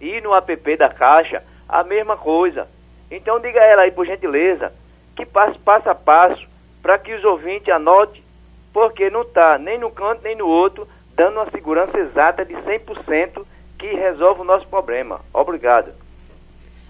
E 0.00 0.20
no 0.20 0.34
app 0.34 0.76
da 0.76 0.88
Caixa, 0.88 1.42
a 1.68 1.82
mesma 1.82 2.16
coisa. 2.16 2.68
Então 3.10 3.40
diga 3.40 3.60
a 3.60 3.64
ela 3.64 3.82
aí, 3.82 3.90
por 3.90 4.06
gentileza, 4.06 4.72
que 5.16 5.24
passe 5.24 5.58
passo 5.58 5.88
a 5.88 5.94
passo 5.94 6.46
para 6.82 6.98
que 6.98 7.14
os 7.14 7.24
ouvintes 7.24 7.72
anotem, 7.72 8.22
porque 8.72 9.08
não 9.08 9.22
está 9.22 9.56
nem 9.58 9.78
no 9.78 9.90
canto 9.90 10.22
nem 10.22 10.36
no 10.36 10.46
outro 10.46 10.86
dando 11.14 11.36
uma 11.36 11.50
segurança 11.50 11.96
exata 11.98 12.44
de 12.44 12.54
100% 12.54 13.44
que 13.78 13.94
resolve 13.94 14.40
o 14.40 14.44
nosso 14.44 14.66
problema. 14.66 15.20
Obrigado. 15.32 16.03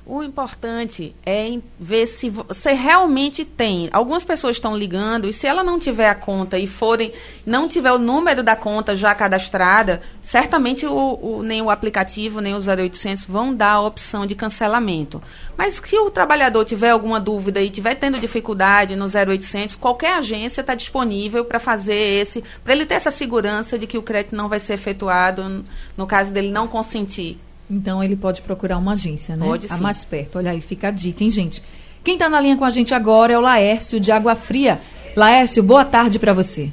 O 0.07 0.23
importante 0.23 1.17
é 1.25 1.59
ver 1.81 2.07
se 2.07 2.29
você 2.29 2.75
realmente 2.75 3.43
tem. 3.43 3.89
Algumas 3.91 4.23
pessoas 4.23 4.57
estão 4.57 4.77
ligando 4.77 5.27
e 5.27 5.33
se 5.33 5.47
ela 5.47 5.65
não 5.65 5.79
tiver 5.79 6.11
a 6.11 6.15
conta 6.15 6.59
e 6.59 6.67
forem, 6.67 7.11
não 7.47 7.67
tiver 7.67 7.91
o 7.91 7.99
número 7.99 8.43
da 8.43 8.55
conta 8.55 8.95
já 8.95 9.15
cadastrada, 9.15 10.03
certamente 10.21 10.85
o, 10.85 10.93
o, 10.93 11.43
nem 11.43 11.63
o 11.63 11.71
aplicativo 11.71 12.43
nem 12.43 12.55
o 12.55 12.59
0800 12.59 13.25
vão 13.25 13.55
dar 13.55 13.73
a 13.73 13.81
opção 13.81 14.27
de 14.27 14.35
cancelamento. 14.35 15.23
Mas 15.57 15.81
se 15.83 15.99
o 15.99 16.11
trabalhador 16.11 16.67
tiver 16.67 16.91
alguma 16.91 17.19
dúvida 17.19 17.63
e 17.63 17.71
tiver 17.71 17.95
tendo 17.95 18.21
dificuldade 18.21 18.97
no 18.97 19.07
0800, 19.07 19.75
qualquer 19.75 20.19
agência 20.19 20.61
está 20.61 20.75
disponível 20.75 21.47
para 21.47 21.59
fazer 21.59 21.95
esse, 21.95 22.45
para 22.63 22.75
ele 22.75 22.85
ter 22.85 22.97
essa 22.97 23.11
segurança 23.11 23.79
de 23.79 23.87
que 23.87 23.97
o 23.97 24.03
crédito 24.03 24.37
não 24.37 24.51
vai 24.51 24.61
ser 24.61 24.75
efetuado 24.75 25.65
no 25.97 26.07
caso 26.07 26.31
dele 26.31 26.51
não 26.51 26.69
consentir. 26.69 27.41
Então 27.75 28.03
ele 28.03 28.15
pode 28.15 28.41
procurar 28.41 28.79
uma 28.79 28.93
agência, 28.93 29.37
né? 29.37 29.45
Pode 29.45 29.67
sim. 29.67 29.75
A 29.75 29.79
mais 29.79 30.05
perto. 30.05 30.39
Olha 30.39 30.53
aí, 30.53 30.61
fica 30.61 30.89
a 30.89 30.91
dica, 30.93 31.25
hein, 31.25 31.31
gente? 31.31 31.63
Quem 32.05 32.15
está 32.15 32.29
na 32.29 32.41
linha 32.41 32.57
com 32.57 32.65
a 32.65 32.71
gente 32.71 32.95
agora 32.95 33.33
é 33.33 33.39
o 33.39 33.41
Laércio 33.41 33.99
de 33.99 34.13
Água 34.13 34.37
Fria. 34.37 34.81
Laércio, 35.17 35.63
boa 35.63 35.85
tarde 35.85 36.19
para 36.19 36.33
você. 36.33 36.71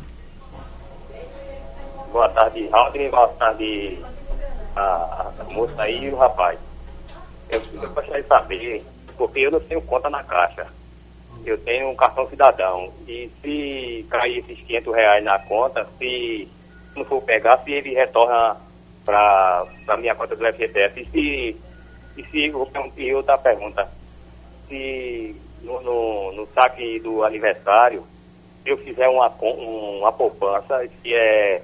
Boa 2.11 2.29
tarde, 2.29 2.67
Aldrin. 2.71 3.09
Boa 3.09 3.27
tarde, 3.29 3.97
a, 4.75 5.31
a 5.39 5.43
moça 5.45 5.81
aí 5.81 6.05
e 6.05 6.09
o 6.09 6.17
rapaz. 6.17 6.59
Eu, 7.49 7.61
eu 7.73 7.89
gostaria 7.89 8.21
de 8.21 8.27
saber, 8.27 8.85
porque 9.17 9.39
eu 9.39 9.51
não 9.51 9.59
tenho 9.59 9.81
conta 9.81 10.09
na 10.09 10.23
caixa. 10.23 10.67
Eu 11.43 11.57
tenho 11.59 11.89
um 11.89 11.95
cartão 11.95 12.29
cidadão. 12.29 12.91
E 13.07 13.29
se 13.41 14.05
cair 14.09 14.39
esses 14.39 14.59
500 14.65 14.93
reais 14.93 15.23
na 15.23 15.39
conta, 15.39 15.87
se 15.97 16.47
não 16.95 17.03
for 17.05 17.21
pegar, 17.23 17.57
se 17.63 17.71
ele 17.71 17.93
retorna 17.93 18.57
para 19.05 19.65
a 19.87 19.97
minha 19.97 20.15
conta 20.15 20.35
do 20.35 20.45
FGTS. 20.45 21.01
E 21.01 21.05
se, 21.05 21.57
e 22.17 22.23
se 22.25 22.53
e 22.97 23.13
outra 23.13 23.37
pergunta, 23.37 23.89
se 24.67 25.35
no, 25.61 25.81
no, 25.81 26.31
no, 26.33 26.47
saque 26.53 26.99
do 26.99 27.23
aniversário 27.23 28.03
eu 28.65 28.77
fizer 28.77 29.07
uma, 29.07 29.27
uma 29.27 30.11
poupança, 30.11 30.87
se 31.01 31.13
é, 31.13 31.61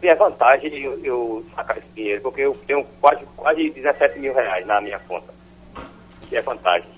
se 0.00 0.08
é 0.08 0.14
vantagem 0.14 0.76
eu, 0.78 1.04
eu 1.04 1.46
sacar 1.54 1.78
esse 1.78 1.88
dinheiro, 1.94 2.22
porque 2.22 2.42
eu 2.42 2.54
tenho 2.66 2.84
quase, 3.00 3.24
quase 3.36 3.70
17 3.70 4.18
mil 4.18 4.34
reais 4.34 4.66
na 4.66 4.80
minha 4.80 4.98
conta. 5.00 5.32
Se 6.28 6.36
é 6.36 6.42
vantagem. 6.42 6.88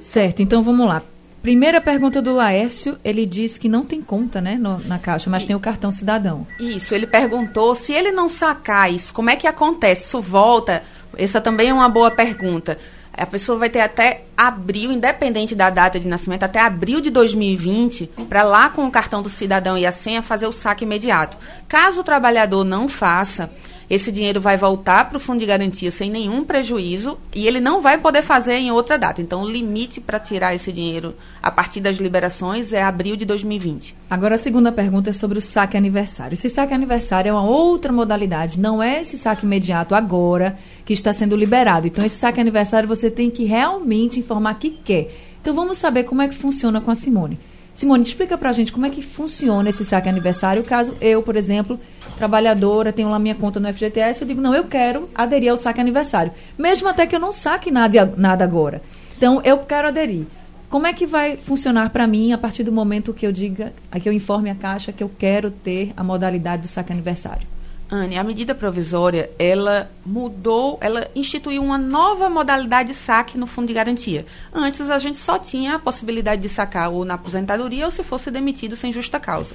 Certo, 0.00 0.42
então 0.42 0.62
vamos 0.62 0.86
lá. 0.86 1.02
Primeira 1.46 1.80
pergunta 1.80 2.20
do 2.20 2.32
Laércio, 2.32 2.98
ele 3.04 3.24
diz 3.24 3.56
que 3.56 3.68
não 3.68 3.84
tem 3.84 4.02
conta, 4.02 4.40
né, 4.40 4.56
no, 4.56 4.80
na 4.80 4.98
caixa, 4.98 5.30
mas 5.30 5.44
tem 5.44 5.54
o 5.54 5.60
cartão 5.60 5.92
cidadão. 5.92 6.44
Isso, 6.58 6.92
ele 6.92 7.06
perguntou 7.06 7.72
se 7.76 7.92
ele 7.92 8.10
não 8.10 8.28
sacar 8.28 8.92
isso, 8.92 9.14
como 9.14 9.30
é 9.30 9.36
que 9.36 9.46
acontece? 9.46 10.06
Isso 10.06 10.20
volta? 10.20 10.82
Essa 11.16 11.40
também 11.40 11.68
é 11.68 11.72
uma 11.72 11.88
boa 11.88 12.10
pergunta. 12.10 12.76
A 13.12 13.24
pessoa 13.24 13.56
vai 13.56 13.70
ter 13.70 13.78
até 13.78 14.24
abril, 14.36 14.90
independente 14.90 15.54
da 15.54 15.70
data 15.70 16.00
de 16.00 16.08
nascimento, 16.08 16.42
até 16.42 16.58
abril 16.58 17.00
de 17.00 17.10
2020, 17.10 18.10
para 18.28 18.42
lá 18.42 18.68
com 18.68 18.84
o 18.84 18.90
cartão 18.90 19.22
do 19.22 19.30
cidadão 19.30 19.78
e 19.78 19.86
a 19.86 19.92
senha 19.92 20.22
fazer 20.22 20.48
o 20.48 20.52
saque 20.52 20.82
imediato. 20.84 21.38
Caso 21.68 22.00
o 22.00 22.04
trabalhador 22.04 22.64
não 22.64 22.88
faça, 22.88 23.52
esse 23.88 24.10
dinheiro 24.10 24.40
vai 24.40 24.56
voltar 24.56 25.08
para 25.08 25.16
o 25.16 25.20
fundo 25.20 25.38
de 25.38 25.46
garantia 25.46 25.90
sem 25.92 26.10
nenhum 26.10 26.44
prejuízo 26.44 27.16
e 27.34 27.46
ele 27.46 27.60
não 27.60 27.80
vai 27.80 27.98
poder 27.98 28.22
fazer 28.22 28.54
em 28.54 28.72
outra 28.72 28.98
data. 28.98 29.22
Então, 29.22 29.42
o 29.42 29.48
limite 29.48 30.00
para 30.00 30.18
tirar 30.18 30.54
esse 30.54 30.72
dinheiro 30.72 31.14
a 31.40 31.50
partir 31.50 31.80
das 31.80 31.96
liberações 31.96 32.72
é 32.72 32.82
abril 32.82 33.14
de 33.14 33.24
2020. 33.24 33.94
Agora, 34.10 34.34
a 34.34 34.38
segunda 34.38 34.72
pergunta 34.72 35.10
é 35.10 35.12
sobre 35.12 35.38
o 35.38 35.42
saque 35.42 35.76
aniversário. 35.76 36.34
Esse 36.34 36.50
saque 36.50 36.74
aniversário 36.74 37.30
é 37.30 37.32
uma 37.32 37.44
outra 37.44 37.92
modalidade, 37.92 38.58
não 38.58 38.82
é 38.82 39.00
esse 39.00 39.16
saque 39.16 39.46
imediato 39.46 39.94
agora 39.94 40.56
que 40.84 40.92
está 40.92 41.12
sendo 41.12 41.36
liberado. 41.36 41.86
Então, 41.86 42.04
esse 42.04 42.16
saque 42.16 42.40
aniversário 42.40 42.88
você 42.88 43.08
tem 43.08 43.30
que 43.30 43.44
realmente 43.44 44.18
informar 44.18 44.54
que 44.54 44.70
quer. 44.70 45.14
Então, 45.40 45.54
vamos 45.54 45.78
saber 45.78 46.02
como 46.04 46.22
é 46.22 46.28
que 46.28 46.34
funciona 46.34 46.80
com 46.80 46.90
a 46.90 46.94
Simone. 46.96 47.38
Simone, 47.76 48.02
explica 48.02 48.38
pra 48.38 48.52
gente 48.52 48.72
como 48.72 48.86
é 48.86 48.90
que 48.90 49.02
funciona 49.02 49.68
esse 49.68 49.84
saque 49.84 50.08
aniversário, 50.08 50.64
caso 50.64 50.96
eu, 50.98 51.22
por 51.22 51.36
exemplo, 51.36 51.78
trabalhadora, 52.16 52.90
tenho 52.90 53.10
lá 53.10 53.18
minha 53.18 53.34
conta 53.34 53.60
no 53.60 53.70
FGTS, 53.70 54.22
eu 54.22 54.26
digo, 54.26 54.40
não, 54.40 54.54
eu 54.54 54.64
quero 54.64 55.10
aderir 55.14 55.50
ao 55.50 55.58
saque 55.58 55.78
aniversário. 55.78 56.32
Mesmo 56.56 56.88
até 56.88 57.06
que 57.06 57.14
eu 57.14 57.20
não 57.20 57.30
saque 57.30 57.70
nada, 57.70 58.14
nada 58.16 58.42
agora. 58.42 58.80
Então, 59.18 59.42
eu 59.44 59.58
quero 59.58 59.88
aderir. 59.88 60.24
Como 60.70 60.86
é 60.86 60.94
que 60.94 61.04
vai 61.04 61.36
funcionar 61.36 61.90
para 61.90 62.06
mim 62.06 62.32
a 62.32 62.38
partir 62.38 62.62
do 62.62 62.72
momento 62.72 63.12
que 63.12 63.26
eu 63.26 63.30
diga, 63.30 63.74
que 64.00 64.08
eu 64.08 64.12
informe 64.12 64.48
a 64.48 64.54
Caixa 64.54 64.90
que 64.90 65.04
eu 65.04 65.10
quero 65.18 65.50
ter 65.50 65.92
a 65.94 66.02
modalidade 66.02 66.62
do 66.62 66.68
saque 66.68 66.92
aniversário? 66.92 67.46
Anne, 67.88 68.18
a 68.18 68.24
medida 68.24 68.52
provisória, 68.52 69.30
ela 69.38 69.88
mudou, 70.04 70.76
ela 70.80 71.08
instituiu 71.14 71.62
uma 71.62 71.78
nova 71.78 72.28
modalidade 72.28 72.88
de 72.88 72.94
saque 72.94 73.38
no 73.38 73.46
fundo 73.46 73.68
de 73.68 73.74
garantia. 73.74 74.26
Antes 74.52 74.90
a 74.90 74.98
gente 74.98 75.18
só 75.18 75.38
tinha 75.38 75.76
a 75.76 75.78
possibilidade 75.78 76.42
de 76.42 76.48
sacar 76.48 76.90
ou 76.90 77.04
na 77.04 77.14
aposentadoria 77.14 77.84
ou 77.84 77.90
se 77.90 78.02
fosse 78.02 78.28
demitido 78.28 78.74
sem 78.74 78.92
justa 78.92 79.20
causa. 79.20 79.54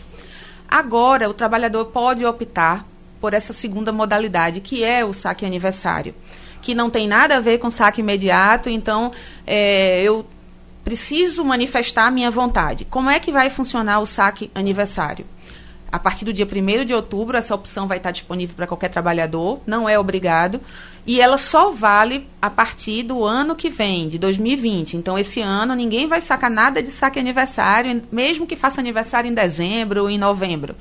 Agora 0.69 1.29
o 1.29 1.33
trabalhador 1.33 1.85
pode 1.87 2.25
optar 2.25 2.85
por 3.19 3.33
essa 3.33 3.51
segunda 3.51 3.91
modalidade, 3.91 4.61
que 4.61 4.81
é 4.81 5.03
o 5.03 5.13
saque 5.13 5.45
aniversário, 5.45 6.15
que 6.61 6.73
não 6.73 6.89
tem 6.89 7.09
nada 7.09 7.35
a 7.35 7.41
ver 7.41 7.57
com 7.57 7.69
saque 7.69 7.99
imediato, 7.99 8.69
então 8.69 9.11
é, 9.45 10.01
eu 10.03 10.25
preciso 10.85 11.43
manifestar 11.43 12.07
a 12.07 12.11
minha 12.11 12.31
vontade. 12.31 12.85
Como 12.85 13.09
é 13.09 13.19
que 13.19 13.31
vai 13.31 13.49
funcionar 13.49 13.99
o 13.99 14.05
saque 14.05 14.49
aniversário? 14.55 15.25
A 15.91 15.99
partir 15.99 16.23
do 16.23 16.31
dia 16.31 16.47
1 16.47 16.85
de 16.85 16.93
outubro, 16.93 17.35
essa 17.35 17.53
opção 17.53 17.85
vai 17.85 17.97
estar 17.97 18.11
disponível 18.11 18.55
para 18.55 18.65
qualquer 18.65 18.87
trabalhador, 18.87 19.59
não 19.67 19.89
é 19.89 19.99
obrigado. 19.99 20.61
E 21.05 21.19
ela 21.19 21.37
só 21.37 21.71
vale 21.71 22.29
a 22.41 22.49
partir 22.49 23.03
do 23.03 23.25
ano 23.25 23.55
que 23.55 23.69
vem, 23.69 24.07
de 24.07 24.17
2020. 24.17 24.95
Então, 24.95 25.19
esse 25.19 25.41
ano, 25.41 25.75
ninguém 25.75 26.07
vai 26.07 26.21
sacar 26.21 26.49
nada 26.49 26.81
de 26.81 26.89
saque 26.89 27.19
aniversário, 27.19 28.01
mesmo 28.09 28.47
que 28.47 28.55
faça 28.55 28.79
aniversário 28.79 29.29
em 29.29 29.33
dezembro 29.33 30.03
ou 30.03 30.09
em 30.09 30.17
novembro. 30.17 30.75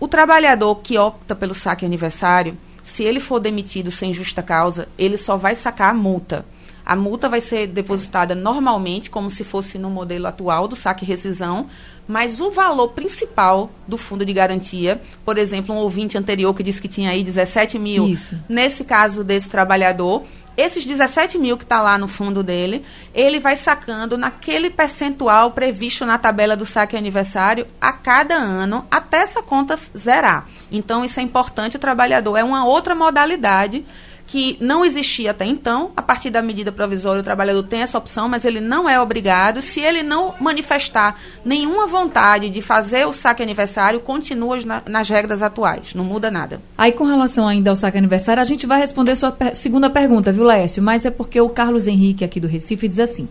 O 0.00 0.08
trabalhador 0.08 0.76
que 0.76 0.98
opta 0.98 1.36
pelo 1.36 1.54
saque 1.54 1.84
aniversário, 1.84 2.58
se 2.82 3.04
ele 3.04 3.20
for 3.20 3.38
demitido 3.38 3.90
sem 3.92 4.12
justa 4.12 4.42
causa, 4.42 4.88
ele 4.98 5.16
só 5.16 5.36
vai 5.36 5.54
sacar 5.54 5.90
a 5.90 5.94
multa. 5.94 6.44
A 6.84 6.96
multa 6.96 7.28
vai 7.28 7.40
ser 7.40 7.68
depositada 7.68 8.34
normalmente, 8.34 9.10
como 9.10 9.30
se 9.30 9.44
fosse 9.44 9.78
no 9.78 9.90
modelo 9.90 10.26
atual 10.26 10.66
do 10.66 10.74
saque 10.74 11.04
rescisão, 11.04 11.68
mas 12.10 12.40
o 12.40 12.50
valor 12.50 12.88
principal 12.88 13.70
do 13.86 13.96
fundo 13.96 14.24
de 14.24 14.32
garantia, 14.32 15.00
por 15.24 15.38
exemplo, 15.38 15.72
um 15.72 15.78
ouvinte 15.78 16.18
anterior 16.18 16.52
que 16.52 16.62
disse 16.62 16.82
que 16.82 16.88
tinha 16.88 17.10
aí 17.10 17.22
17 17.22 17.78
mil, 17.78 18.08
Isso. 18.08 18.36
nesse 18.48 18.82
caso 18.82 19.22
desse 19.22 19.48
trabalhador, 19.48 20.24
esses 20.56 20.84
17 20.84 21.38
mil 21.38 21.56
que 21.56 21.62
está 21.62 21.80
lá 21.80 21.96
no 21.96 22.08
fundo 22.08 22.42
dele, 22.42 22.84
ele 23.14 23.38
vai 23.38 23.54
sacando 23.54 24.18
naquele 24.18 24.70
percentual 24.70 25.52
previsto 25.52 26.04
na 26.04 26.18
tabela 26.18 26.56
do 26.56 26.66
saque 26.66 26.96
aniversário 26.96 27.64
a 27.80 27.92
cada 27.92 28.34
ano, 28.34 28.84
até 28.90 29.18
essa 29.18 29.40
conta 29.40 29.78
zerar. 29.96 30.48
Então, 30.70 31.04
isso 31.04 31.20
é 31.20 31.22
importante, 31.22 31.76
o 31.76 31.80
trabalhador 31.80 32.36
é 32.36 32.42
uma 32.42 32.64
outra 32.64 32.92
modalidade 32.92 33.84
que 34.30 34.56
não 34.60 34.84
existia 34.84 35.32
até 35.32 35.44
então. 35.44 35.90
A 35.96 36.00
partir 36.00 36.30
da 36.30 36.40
medida 36.40 36.70
provisória, 36.70 37.20
o 37.20 37.24
trabalhador 37.24 37.64
tem 37.64 37.82
essa 37.82 37.98
opção, 37.98 38.28
mas 38.28 38.44
ele 38.44 38.60
não 38.60 38.88
é 38.88 39.00
obrigado. 39.00 39.60
Se 39.60 39.80
ele 39.80 40.04
não 40.04 40.36
manifestar 40.38 41.18
nenhuma 41.44 41.88
vontade 41.88 42.48
de 42.48 42.62
fazer 42.62 43.04
o 43.08 43.12
saque 43.12 43.42
aniversário, 43.42 43.98
continua 43.98 44.60
na, 44.64 44.82
nas 44.86 45.08
regras 45.08 45.42
atuais. 45.42 45.94
Não 45.94 46.04
muda 46.04 46.30
nada. 46.30 46.62
Aí, 46.78 46.92
com 46.92 47.02
relação 47.02 47.48
ainda 47.48 47.70
ao 47.70 47.76
saque 47.76 47.98
aniversário, 47.98 48.40
a 48.40 48.44
gente 48.44 48.68
vai 48.68 48.78
responder 48.78 49.16
sua 49.16 49.32
per 49.32 49.52
segunda 49.56 49.90
pergunta, 49.90 50.30
viu, 50.30 50.44
Lécio? 50.44 50.80
Mas 50.80 51.04
é 51.04 51.10
porque 51.10 51.40
o 51.40 51.48
Carlos 51.48 51.88
Henrique, 51.88 52.24
aqui 52.24 52.38
do 52.38 52.46
Recife, 52.46 52.86
diz 52.86 53.00
assim: 53.00 53.28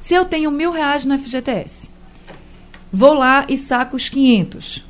se 0.00 0.14
eu 0.14 0.24
tenho 0.24 0.50
mil 0.50 0.72
reais 0.72 1.04
no 1.04 1.18
FGTS, 1.18 1.90
vou 2.90 3.12
lá 3.12 3.44
e 3.50 3.58
saco 3.58 3.96
os 3.96 4.08
500, 4.08 4.82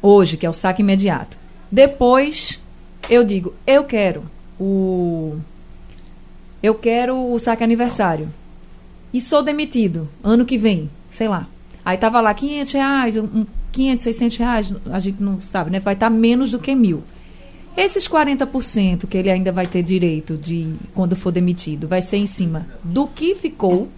hoje, 0.00 0.36
que 0.36 0.46
é 0.46 0.50
o 0.50 0.54
saque 0.54 0.80
imediato. 0.80 1.36
Depois, 1.72 2.62
eu 3.10 3.24
digo, 3.24 3.52
eu 3.66 3.82
quero 3.82 4.30
o 4.62 5.38
eu 6.62 6.74
quero 6.76 7.32
o 7.32 7.38
saque 7.40 7.64
aniversário 7.64 8.28
e 9.12 9.20
sou 9.20 9.42
demitido 9.42 10.08
ano 10.22 10.44
que 10.44 10.56
vem, 10.56 10.88
sei 11.10 11.28
lá. 11.28 11.48
Aí 11.84 11.98
tava 11.98 12.20
lá 12.20 12.32
500 12.32 12.72
reais, 12.72 13.16
um, 13.16 13.44
500, 13.72 14.04
600 14.04 14.36
reais, 14.38 14.74
a 14.90 14.98
gente 15.00 15.20
não 15.20 15.40
sabe, 15.40 15.70
né? 15.70 15.80
Vai 15.80 15.94
estar 15.94 16.08
tá 16.08 16.14
menos 16.14 16.52
do 16.52 16.60
que 16.60 16.74
mil. 16.74 17.02
Esses 17.76 18.06
40% 18.06 19.06
que 19.06 19.16
ele 19.16 19.30
ainda 19.30 19.50
vai 19.50 19.66
ter 19.66 19.82
direito 19.82 20.36
de 20.36 20.72
quando 20.94 21.16
for 21.16 21.32
demitido, 21.32 21.88
vai 21.88 22.00
ser 22.00 22.18
em 22.18 22.26
cima 22.26 22.66
do 22.84 23.06
que 23.06 23.34
ficou, 23.34 23.88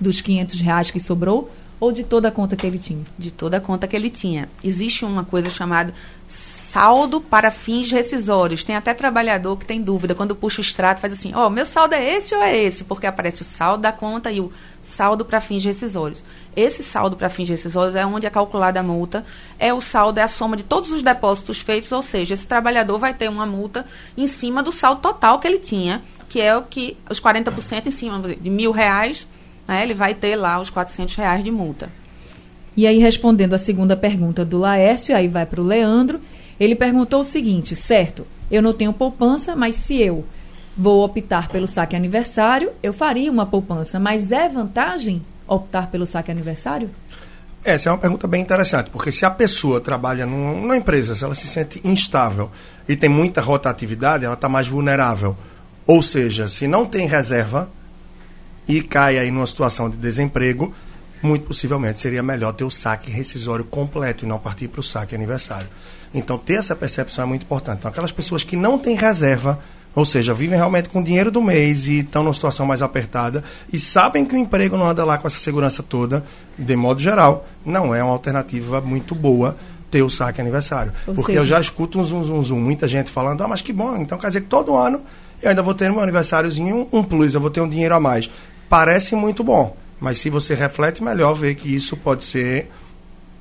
dos 0.00 0.20
500 0.20 0.60
reais 0.60 0.90
que 0.90 1.00
sobrou, 1.00 1.50
ou 1.80 1.92
de 1.92 2.02
toda 2.02 2.28
a 2.28 2.32
conta 2.32 2.56
que 2.56 2.66
ele 2.66 2.78
tinha? 2.78 3.04
De 3.16 3.30
toda 3.30 3.58
a 3.58 3.60
conta 3.60 3.86
que 3.86 3.94
ele 3.94 4.10
tinha. 4.10 4.48
Existe 4.62 5.04
uma 5.04 5.24
coisa 5.24 5.48
chamada 5.48 5.94
saldo 6.26 7.20
para 7.20 7.50
fins 7.50 7.90
rescisórios. 7.90 8.64
Tem 8.64 8.76
até 8.76 8.92
trabalhador 8.92 9.56
que 9.56 9.64
tem 9.64 9.80
dúvida. 9.80 10.14
Quando 10.14 10.34
puxa 10.34 10.60
o 10.60 10.64
extrato, 10.64 11.00
faz 11.00 11.12
assim: 11.12 11.32
Ó, 11.34 11.46
oh, 11.46 11.50
meu 11.50 11.64
saldo 11.64 11.94
é 11.94 12.16
esse 12.16 12.34
ou 12.34 12.42
é 12.42 12.56
esse? 12.56 12.84
Porque 12.84 13.06
aparece 13.06 13.42
o 13.42 13.44
saldo 13.44 13.82
da 13.82 13.92
conta 13.92 14.30
e 14.30 14.40
o 14.40 14.52
saldo 14.82 15.24
para 15.24 15.40
fins 15.40 15.64
rescisórios. 15.64 16.24
Esse 16.56 16.82
saldo 16.82 17.16
para 17.16 17.28
fins 17.28 17.48
rescisórios 17.48 17.94
é 17.94 18.04
onde 18.04 18.26
é 18.26 18.30
calculada 18.30 18.80
a 18.80 18.82
multa. 18.82 19.24
É 19.58 19.72
o 19.72 19.80
saldo, 19.80 20.18
é 20.18 20.22
a 20.22 20.28
soma 20.28 20.56
de 20.56 20.64
todos 20.64 20.90
os 20.90 21.02
depósitos 21.02 21.60
feitos, 21.60 21.92
ou 21.92 22.02
seja, 22.02 22.34
esse 22.34 22.46
trabalhador 22.46 22.98
vai 22.98 23.14
ter 23.14 23.28
uma 23.28 23.46
multa 23.46 23.86
em 24.16 24.26
cima 24.26 24.62
do 24.62 24.72
saldo 24.72 25.00
total 25.00 25.38
que 25.38 25.46
ele 25.46 25.58
tinha, 25.58 26.02
que 26.28 26.40
é 26.40 26.56
o 26.56 26.62
que 26.62 26.96
os 27.08 27.20
40% 27.20 27.86
em 27.86 27.90
cima 27.90 28.20
de 28.20 28.50
mil 28.50 28.72
reais 28.72 29.26
né, 29.68 29.82
ele 29.82 29.92
vai 29.92 30.14
ter 30.14 30.34
lá 30.34 30.58
os 30.58 30.70
400 30.70 31.14
reais 31.14 31.44
de 31.44 31.50
multa. 31.50 31.90
E 32.74 32.86
aí, 32.86 32.98
respondendo 32.98 33.54
a 33.54 33.58
segunda 33.58 33.96
pergunta 33.96 34.44
do 34.44 34.58
Laércio, 34.58 35.14
aí 35.14 35.28
vai 35.28 35.44
para 35.44 35.60
o 35.60 35.64
Leandro, 35.64 36.20
ele 36.58 36.74
perguntou 36.74 37.20
o 37.20 37.24
seguinte, 37.24 37.76
certo, 37.76 38.26
eu 38.50 38.62
não 38.62 38.72
tenho 38.72 38.92
poupança, 38.92 39.54
mas 39.54 39.74
se 39.74 40.00
eu 40.00 40.24
vou 40.76 41.04
optar 41.04 41.48
pelo 41.48 41.66
saque 41.66 41.94
aniversário, 41.94 42.70
eu 42.82 42.92
faria 42.92 43.30
uma 43.30 43.44
poupança, 43.44 43.98
mas 43.98 44.32
é 44.32 44.48
vantagem 44.48 45.20
optar 45.46 45.90
pelo 45.90 46.06
saque 46.06 46.30
aniversário? 46.30 46.88
Essa 47.64 47.88
é 47.88 47.92
uma 47.92 47.98
pergunta 47.98 48.28
bem 48.28 48.40
interessante, 48.40 48.88
porque 48.90 49.10
se 49.10 49.24
a 49.24 49.30
pessoa 49.30 49.80
trabalha 49.80 50.24
numa 50.24 50.76
empresa, 50.76 51.14
se 51.14 51.24
ela 51.24 51.34
se 51.34 51.48
sente 51.48 51.80
instável 51.82 52.50
e 52.88 52.94
tem 52.94 53.10
muita 53.10 53.40
rotatividade, 53.40 54.24
ela 54.24 54.34
está 54.34 54.48
mais 54.48 54.68
vulnerável. 54.68 55.36
Ou 55.84 56.00
seja, 56.00 56.46
se 56.46 56.68
não 56.68 56.86
tem 56.86 57.06
reserva, 57.06 57.68
e 58.68 58.82
cai 58.82 59.18
aí 59.18 59.30
numa 59.30 59.46
situação 59.46 59.88
de 59.88 59.96
desemprego, 59.96 60.74
muito 61.22 61.46
possivelmente 61.46 61.98
seria 61.98 62.22
melhor 62.22 62.52
ter 62.52 62.64
o 62.64 62.70
saque 62.70 63.10
rescisório 63.10 63.64
completo 63.64 64.24
e 64.24 64.28
não 64.28 64.38
partir 64.38 64.68
para 64.68 64.80
o 64.80 64.82
saque 64.82 65.14
aniversário. 65.14 65.68
Então, 66.14 66.38
ter 66.38 66.54
essa 66.54 66.76
percepção 66.76 67.24
é 67.24 67.26
muito 67.26 67.42
importante. 67.42 67.78
Então, 67.78 67.90
aquelas 67.90 68.12
pessoas 68.12 68.44
que 68.44 68.56
não 68.56 68.78
têm 68.78 68.96
reserva, 68.96 69.58
ou 69.94 70.04
seja, 70.04 70.32
vivem 70.32 70.56
realmente 70.56 70.88
com 70.88 71.00
o 71.00 71.04
dinheiro 71.04 71.30
do 71.30 71.42
mês 71.42 71.88
e 71.88 72.00
estão 72.00 72.22
numa 72.22 72.34
situação 72.34 72.64
mais 72.66 72.82
apertada 72.82 73.42
e 73.72 73.78
sabem 73.78 74.24
que 74.24 74.34
o 74.34 74.38
emprego 74.38 74.76
não 74.76 74.88
anda 74.88 75.04
lá 75.04 75.18
com 75.18 75.26
essa 75.26 75.38
segurança 75.38 75.82
toda, 75.82 76.24
de 76.56 76.76
modo 76.76 77.00
geral, 77.00 77.46
não 77.64 77.94
é 77.94 78.02
uma 78.02 78.12
alternativa 78.12 78.80
muito 78.80 79.14
boa 79.14 79.56
ter 79.90 80.02
o 80.02 80.10
saque 80.10 80.40
aniversário. 80.40 80.92
Ou 81.06 81.14
Porque 81.14 81.32
seja... 81.32 81.40
eu 81.40 81.46
já 81.46 81.60
escuto 81.60 81.98
um 81.98 82.04
zum, 82.04 82.22
zum, 82.22 82.42
zum, 82.42 82.60
muita 82.60 82.86
gente 82.86 83.10
falando, 83.10 83.42
ah, 83.42 83.48
mas 83.48 83.60
que 83.60 83.72
bom, 83.72 83.96
então 83.96 84.18
quer 84.18 84.28
dizer 84.28 84.42
que 84.42 84.46
todo 84.46 84.76
ano 84.76 85.00
eu 85.42 85.50
ainda 85.50 85.62
vou 85.62 85.74
ter 85.74 85.90
meu 85.90 86.00
aniversáriozinho 86.00 86.88
um 86.92 87.02
plus, 87.02 87.34
eu 87.34 87.40
vou 87.40 87.50
ter 87.50 87.60
um 87.60 87.68
dinheiro 87.68 87.94
a 87.94 88.00
mais 88.00 88.30
parece 88.68 89.14
muito 89.14 89.42
bom, 89.42 89.76
mas 90.00 90.18
se 90.18 90.30
você 90.30 90.54
reflete 90.54 91.02
melhor, 91.02 91.34
vê 91.34 91.54
que 91.54 91.74
isso 91.74 91.96
pode 91.96 92.24
ser 92.24 92.68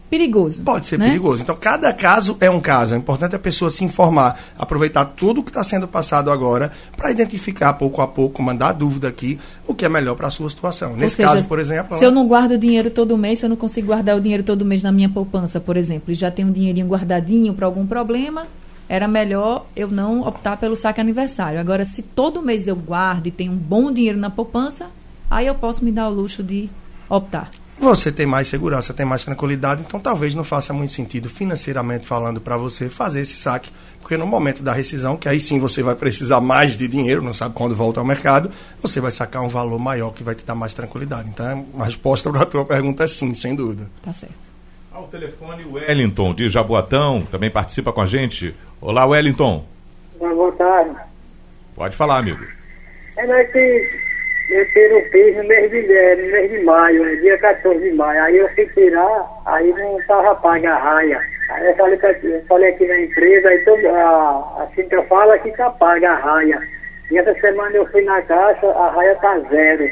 perigoso. 0.10 0.64
Pode 0.64 0.88
ser 0.88 0.98
né? 0.98 1.08
perigoso. 1.08 1.42
Então, 1.42 1.56
cada 1.56 1.94
caso 1.94 2.38
é 2.40 2.50
um 2.50 2.60
caso. 2.60 2.94
É 2.94 2.98
importante 2.98 3.36
a 3.36 3.40
pessoa 3.40 3.70
se 3.70 3.84
informar, 3.84 4.40
aproveitar 4.58 5.06
tudo 5.06 5.44
que 5.44 5.50
está 5.50 5.64
sendo 5.64 5.88
passado 5.88 6.32
agora 6.32 6.72
para 6.96 7.12
identificar 7.12 7.74
pouco 7.74 8.02
a 8.02 8.08
pouco, 8.08 8.42
mandar 8.42 8.74
dúvida 8.74 9.08
aqui, 9.08 9.40
o 9.68 9.74
que 9.74 9.86
é 9.86 9.90
melhor 9.90 10.16
para 10.16 10.28
a 10.28 10.32
sua 10.32 10.50
situação. 10.50 10.92
Ou 10.92 10.98
Nesse 10.98 11.18
seja, 11.18 11.30
caso, 11.30 11.48
por 11.48 11.60
exemplo. 11.60 11.98
Se 11.98 12.06
eu 12.06 12.12
não 12.12 12.28
guardo 12.28 12.58
dinheiro 12.58 12.90
todo 12.90 13.18
mês, 13.18 13.40
se 13.40 13.46
eu 13.46 13.50
não 13.50 13.58
consigo 13.58 13.88
guardar 13.88 14.16
o 14.16 14.22
dinheiro 14.22 14.44
todo 14.44 14.66
mês 14.66 14.82
na 14.82 14.92
minha 14.92 15.10
poupança, 15.10 15.60
por 15.60 15.78
exemplo, 15.78 16.12
e 16.12 16.16
já 16.16 16.32
tenho 16.32 16.48
um 16.48 16.52
dinheirinho 16.52 16.88
guardadinho 16.88 17.54
para 17.54 17.66
algum 17.66 17.86
problema, 17.86 18.48
era 18.90 19.08
melhor 19.08 19.66
eu 19.76 19.90
não 19.90 20.22
optar 20.22 20.58
pelo 20.58 20.76
saque 20.76 21.02
aniversário. 21.02 21.60
Agora, 21.60 21.84
se 21.84 22.02
todo 22.02 22.42
mês 22.42 22.68
eu 22.68 22.76
guardo 22.76 23.28
e 23.28 23.32
tenho 23.32 23.52
um 23.52 23.58
bom 23.58 23.92
dinheiro 23.92 24.18
na 24.18 24.30
poupança, 24.30 24.88
aí 25.38 25.46
eu 25.46 25.56
posso 25.56 25.86
me 25.86 25.92
dar 25.92 26.10
o 26.10 26.14
luxo 26.14 26.42
de 26.42 26.68
optar. 27.08 27.52
Você 27.80 28.12
tem 28.12 28.26
mais 28.26 28.48
segurança, 28.48 28.92
tem 28.92 29.06
mais 29.06 29.24
tranquilidade, 29.24 29.84
então 29.86 30.00
talvez 30.00 30.34
não 30.34 30.44
faça 30.44 30.74
muito 30.74 30.94
sentido 30.94 31.30
financeiramente 31.30 32.08
falando 32.08 32.42
para 32.42 32.58
você 32.58 32.90
fazer 32.90 33.22
esse 33.22 33.36
saque, 33.36 33.72
porque 34.02 34.18
no 34.18 34.26
momento 34.26 34.64
da 34.64 34.74
rescisão, 34.74 35.16
que 35.16 35.30
aí 35.30 35.40
sim 35.40 35.60
você 35.60 35.84
vai 35.84 35.94
precisar 35.94 36.42
mais 36.42 36.76
de 36.76 36.88
dinheiro, 36.88 37.22
não 37.22 37.36
sabe 37.36 37.54
quando 37.54 37.76
volta 37.76 38.00
ao 38.00 38.06
mercado, 38.06 38.50
você 38.82 39.00
vai 39.00 39.12
sacar 39.12 39.44
um 39.44 39.48
valor 39.48 39.78
maior 39.78 40.12
que 40.12 40.24
vai 40.24 40.34
te 40.34 40.44
dar 40.44 40.56
mais 40.56 40.74
tranquilidade. 40.74 41.30
Então 41.30 41.68
a 41.78 41.86
resposta 41.86 42.32
para 42.32 42.42
a 42.42 42.46
tua 42.46 42.66
pergunta 42.66 43.04
é 43.04 43.08
sim, 43.08 43.32
sem 43.36 43.54
dúvida. 43.54 43.88
Tá 44.02 44.12
certo. 44.12 44.48
Ao 44.92 45.04
telefone, 45.04 45.64
o 45.66 45.74
Wellington 45.74 46.34
de 46.34 46.50
Jaboatão 46.50 47.22
também 47.30 47.52
participa 47.52 47.94
com 47.94 48.02
a 48.02 48.08
gente. 48.08 48.56
Olá, 48.82 49.06
Wellington. 49.06 49.64
Boa 50.18 50.52
tarde. 50.54 50.96
Pode 51.76 51.96
falar, 51.96 52.18
amigo. 52.18 52.44
É 53.16 53.28
nós 53.28 53.52
que 53.52 54.07
eu 54.50 54.98
o 54.98 55.10
PIS 55.10 55.36
no 55.36 55.44
mês 55.44 55.70
de, 55.70 55.94
é, 55.94 56.16
no 56.16 56.32
mês 56.32 56.50
de 56.50 56.60
maio, 56.60 57.06
é 57.06 57.16
dia 57.16 57.38
14 57.38 57.80
de 57.80 57.92
maio. 57.96 58.24
Aí 58.24 58.38
eu 58.38 58.48
fui 58.50 58.66
tirar, 58.68 59.26
aí 59.46 59.74
não 59.74 60.00
estava 60.00 60.36
paga 60.36 60.74
a 60.74 60.78
raia. 60.78 61.22
Aí 61.50 61.68
eu 61.68 61.76
falei, 61.76 62.00
eu 62.24 62.42
falei 62.48 62.70
aqui 62.70 62.88
na 62.88 63.00
empresa, 63.00 63.50
aí 63.50 63.60
todo, 63.66 63.86
a, 63.88 64.64
assim 64.64 64.88
que 64.88 64.96
eu 64.96 65.04
falo 65.04 65.32
aqui 65.32 65.52
tá 65.52 65.70
paga 65.70 66.12
a 66.12 66.16
raia. 66.16 66.62
E 67.12 67.18
essa 67.18 67.34
semana 67.36 67.76
eu 67.76 67.86
fui 67.88 68.04
na 68.04 68.22
caixa, 68.22 68.68
a 68.68 68.90
raia 68.92 69.16
tá 69.16 69.38
zero. 69.50 69.90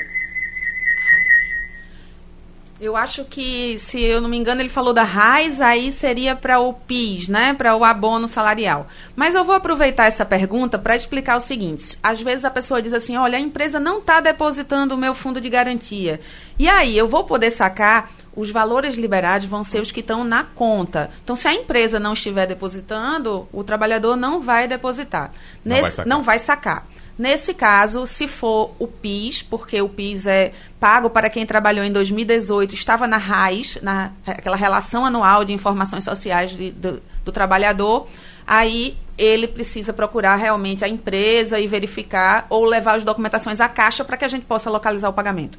Eu 2.80 2.98
acho 2.98 3.24
que, 3.24 3.80
se 3.80 4.02
eu 4.02 4.20
não 4.20 4.28
me 4.28 4.36
engano, 4.36 4.62
ele 4.62 4.68
falou 4.68 4.94
da 4.94 5.04
RAIS, 5.04 5.62
aí 5.62 5.94
seria 5.94 6.36
para 6.36 6.60
o 6.60 6.74
PIS, 6.74 7.30
né? 7.30 7.54
Para 7.54 7.74
o 7.74 7.86
abono 7.86 8.28
salarial. 8.28 8.88
Mas 9.16 9.34
eu 9.34 9.46
vou 9.46 9.56
aproveitar 9.56 10.08
essa 10.08 10.26
pergunta 10.26 10.78
para 10.78 10.94
explicar 10.96 11.38
o 11.38 11.42
seguinte: 11.42 11.98
às 12.04 12.22
vezes 12.22 12.44
a 12.44 12.52
pessoa 12.52 12.82
diz 12.82 12.92
assim, 12.92 13.16
olha, 13.16 13.38
a 13.38 13.42
empresa 13.42 13.80
não 13.80 14.00
está 14.00 14.20
depositando 14.20 14.94
o 14.94 14.98
meu 14.98 15.14
fundo 15.14 15.40
de 15.40 15.50
garantia. 15.50 16.20
E 16.60 16.68
aí, 16.68 16.98
eu 16.98 17.08
vou 17.08 17.24
poder 17.24 17.52
sacar. 17.52 18.12
Os 18.36 18.52
valores 18.52 18.96
liberados 18.96 19.48
vão 19.48 19.64
ser 19.64 19.80
os 19.82 19.94
que 19.94 20.02
estão 20.02 20.26
na 20.26 20.44
conta. 20.44 21.10
Então, 21.24 21.38
se 21.38 21.48
a 21.48 21.54
empresa 21.54 22.02
não 22.02 22.12
estiver 22.12 22.46
depositando, 22.46 23.48
o 23.54 23.64
trabalhador 23.64 24.18
não 24.18 24.42
vai 24.42 24.68
depositar. 24.68 25.32
Não 25.64 25.76
vai 25.76 25.82
Nesse- 25.84 25.96
sacar. 25.96 26.10
não 26.10 26.22
vai 26.22 26.40
sacar. 26.40 26.86
Nesse 27.18 27.54
caso, 27.54 28.06
se 28.06 28.28
for 28.28 28.72
o 28.78 28.88
PIS, 28.88 29.42
porque 29.42 29.82
o 29.82 29.88
PIS 29.88 30.28
é 30.28 30.52
pago 30.80 31.10
para 31.10 31.30
quem 31.30 31.46
trabalhou 31.46 31.86
em 31.86 31.92
2018, 31.92 32.74
estava 32.76 33.08
na 33.08 33.16
RAIS, 33.18 33.78
na, 33.82 34.12
aquela 34.28 34.58
relação 34.58 35.06
anual 35.06 35.46
de 35.46 35.54
informações 35.54 36.04
sociais 36.04 36.52
de- 36.52 36.72
do, 36.72 37.02
do 37.24 37.32
trabalhador, 37.32 38.08
aí 38.46 38.98
ele 39.18 39.48
precisa 39.48 39.94
procurar 39.94 40.36
realmente 40.36 40.84
a 40.84 40.90
empresa 40.90 41.58
e 41.58 41.68
verificar 41.68 42.48
ou 42.50 42.66
levar 42.66 42.96
as 42.98 43.06
documentações 43.06 43.62
à 43.62 43.70
caixa 43.70 44.04
para 44.04 44.18
que 44.18 44.26
a 44.26 44.28
gente 44.28 44.46
possa 44.46 44.70
localizar 44.70 45.08
o 45.08 45.14
pagamento. 45.14 45.58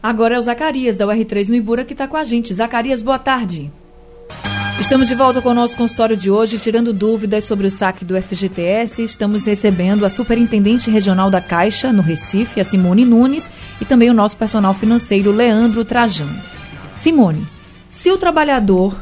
Agora 0.00 0.36
é 0.36 0.38
o 0.38 0.42
Zacarias, 0.42 0.96
da 0.96 1.06
UR3 1.06 1.48
no 1.48 1.56
Ibura, 1.56 1.84
que 1.84 1.92
está 1.94 2.06
com 2.06 2.16
a 2.16 2.22
gente. 2.22 2.54
Zacarias, 2.54 3.02
boa 3.02 3.18
tarde. 3.18 3.72
Estamos 4.80 5.08
de 5.08 5.14
volta 5.14 5.40
com 5.40 5.48
o 5.48 5.54
nosso 5.54 5.76
consultório 5.76 6.16
de 6.16 6.30
hoje, 6.30 6.58
tirando 6.58 6.92
dúvidas 6.92 7.44
sobre 7.44 7.66
o 7.66 7.70
saque 7.70 8.04
do 8.04 8.20
FGTS. 8.20 9.02
Estamos 9.02 9.46
recebendo 9.46 10.04
a 10.04 10.08
Superintendente 10.10 10.90
Regional 10.90 11.30
da 11.30 11.40
Caixa, 11.40 11.92
no 11.92 12.02
Recife, 12.02 12.60
a 12.60 12.64
Simone 12.64 13.04
Nunes, 13.04 13.48
e 13.80 13.84
também 13.84 14.10
o 14.10 14.14
nosso 14.14 14.36
personal 14.36 14.74
financeiro, 14.74 15.32
Leandro 15.32 15.84
Trajano. 15.84 16.38
Simone, 16.94 17.46
se 17.88 18.10
o 18.10 18.18
trabalhador 18.18 19.00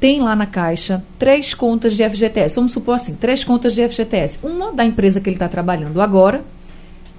tem 0.00 0.20
lá 0.22 0.34
na 0.34 0.46
Caixa 0.46 1.04
três 1.18 1.52
contas 1.52 1.94
de 1.94 2.08
FGTS, 2.08 2.54
vamos 2.54 2.72
supor 2.72 2.94
assim, 2.94 3.14
três 3.14 3.42
contas 3.42 3.74
de 3.74 3.86
FGTS, 3.86 4.38
uma 4.42 4.72
da 4.72 4.84
empresa 4.84 5.20
que 5.20 5.28
ele 5.28 5.36
está 5.36 5.48
trabalhando 5.48 6.00
agora, 6.00 6.42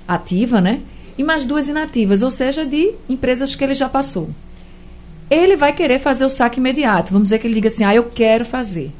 ativa, 0.07 0.61
né? 0.61 0.79
E 1.17 1.23
mais 1.23 1.43
duas 1.43 1.67
inativas, 1.67 2.21
ou 2.21 2.31
seja, 2.31 2.65
de 2.65 2.93
empresas 3.09 3.53
que 3.53 3.63
ele 3.63 3.73
já 3.73 3.89
passou. 3.89 4.29
Ele 5.29 5.55
vai 5.55 5.73
querer 5.73 5.99
fazer 5.99 6.25
o 6.25 6.29
saque 6.29 6.59
imediato. 6.59 7.11
Vamos 7.13 7.27
dizer 7.29 7.39
que 7.39 7.47
ele 7.47 7.53
diga 7.55 7.67
assim, 7.69 7.83
ah, 7.83 7.93
eu 7.93 8.05
quero 8.05 8.43
fazer. 8.45 8.91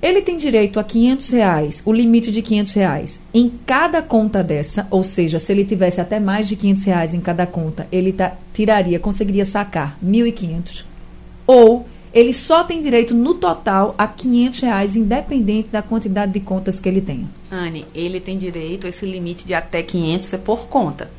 Ele 0.00 0.20
tem 0.20 0.36
direito 0.36 0.80
a 0.80 0.84
500 0.84 1.30
reais, 1.30 1.82
o 1.86 1.92
limite 1.92 2.32
de 2.32 2.42
500 2.42 2.72
reais, 2.72 3.22
em 3.32 3.48
cada 3.64 4.02
conta 4.02 4.42
dessa, 4.42 4.84
ou 4.90 5.04
seja, 5.04 5.38
se 5.38 5.52
ele 5.52 5.64
tivesse 5.64 6.00
até 6.00 6.18
mais 6.18 6.48
de 6.48 6.56
500 6.56 6.84
reais 6.84 7.14
em 7.14 7.20
cada 7.20 7.46
conta, 7.46 7.86
ele 7.92 8.12
ta- 8.12 8.32
tiraria, 8.52 8.98
conseguiria 8.98 9.44
sacar 9.44 9.96
1.500. 10.04 10.84
Ou 11.46 11.86
ele 12.12 12.34
só 12.34 12.64
tem 12.64 12.82
direito 12.82 13.14
no 13.14 13.34
total 13.34 13.94
a 13.96 14.08
500 14.08 14.60
reais, 14.60 14.96
independente 14.96 15.68
da 15.70 15.82
quantidade 15.82 16.32
de 16.32 16.40
contas 16.40 16.80
que 16.80 16.88
ele 16.88 17.00
tenha. 17.00 17.26
Anne, 17.48 17.84
ele 17.94 18.18
tem 18.18 18.36
direito, 18.36 18.88
esse 18.88 19.06
limite 19.06 19.46
de 19.46 19.54
até 19.54 19.84
500 19.84 20.32
é 20.32 20.38
por 20.38 20.66
conta. 20.66 21.10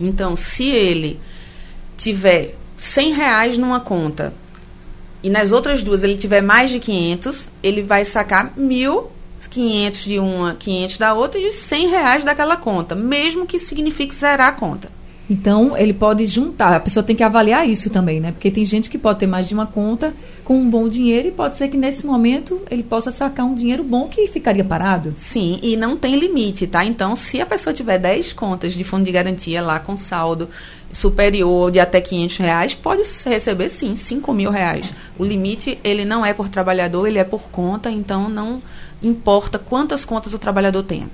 Então, 0.00 0.34
se 0.34 0.64
ele 0.66 1.20
tiver 1.96 2.54
100 2.80 3.12
reais 3.12 3.58
numa 3.58 3.78
conta 3.78 4.32
e 5.22 5.28
nas 5.28 5.52
outras 5.52 5.82
duas 5.82 6.02
ele 6.02 6.16
tiver 6.16 6.40
mais 6.40 6.70
de 6.70 6.80
500, 6.80 7.46
ele 7.62 7.82
vai 7.82 8.06
sacar 8.06 8.54
1.500 8.58 10.04
de 10.04 10.18
uma, 10.18 10.54
500 10.54 10.96
da 10.96 11.12
outra 11.12 11.38
e 11.38 11.46
os 11.46 11.52
100 11.56 11.88
reais 11.88 12.24
daquela 12.24 12.56
conta, 12.56 12.94
mesmo 12.94 13.46
que 13.46 13.58
signifique 13.58 14.14
zerar 14.14 14.48
a 14.48 14.52
conta. 14.52 14.90
Então, 15.30 15.76
ele 15.76 15.92
pode 15.92 16.26
juntar. 16.26 16.74
A 16.74 16.80
pessoa 16.80 17.04
tem 17.04 17.14
que 17.14 17.22
avaliar 17.22 17.68
isso 17.68 17.88
também, 17.88 18.18
né? 18.18 18.32
Porque 18.32 18.50
tem 18.50 18.64
gente 18.64 18.90
que 18.90 18.98
pode 18.98 19.20
ter 19.20 19.28
mais 19.28 19.46
de 19.46 19.54
uma 19.54 19.64
conta 19.64 20.12
com 20.44 20.58
um 20.58 20.68
bom 20.68 20.88
dinheiro 20.88 21.28
e 21.28 21.30
pode 21.30 21.56
ser 21.56 21.68
que 21.68 21.76
nesse 21.76 22.04
momento 22.04 22.60
ele 22.68 22.82
possa 22.82 23.12
sacar 23.12 23.46
um 23.46 23.54
dinheiro 23.54 23.84
bom 23.84 24.08
que 24.08 24.26
ficaria 24.26 24.64
parado. 24.64 25.14
Sim, 25.16 25.60
e 25.62 25.76
não 25.76 25.96
tem 25.96 26.18
limite, 26.18 26.66
tá? 26.66 26.84
Então, 26.84 27.14
se 27.14 27.40
a 27.40 27.46
pessoa 27.46 27.72
tiver 27.72 27.96
10 27.96 28.32
contas 28.32 28.72
de 28.72 28.82
fundo 28.82 29.04
de 29.04 29.12
garantia 29.12 29.62
lá 29.62 29.78
com 29.78 29.96
saldo 29.96 30.48
superior 30.92 31.70
de 31.70 31.78
até 31.78 32.00
500 32.00 32.36
reais, 32.38 32.74
pode 32.74 33.02
receber 33.24 33.70
sim 33.70 33.94
5 33.94 34.32
mil 34.32 34.50
reais. 34.50 34.92
O 35.16 35.24
limite, 35.24 35.78
ele 35.84 36.04
não 36.04 36.26
é 36.26 36.34
por 36.34 36.48
trabalhador, 36.48 37.06
ele 37.06 37.20
é 37.20 37.24
por 37.24 37.42
conta, 37.42 37.88
então 37.88 38.28
não 38.28 38.60
importa 39.00 39.60
quantas 39.60 40.04
contas 40.04 40.34
o 40.34 40.38
trabalhador 40.40 40.82
tenha. 40.82 41.08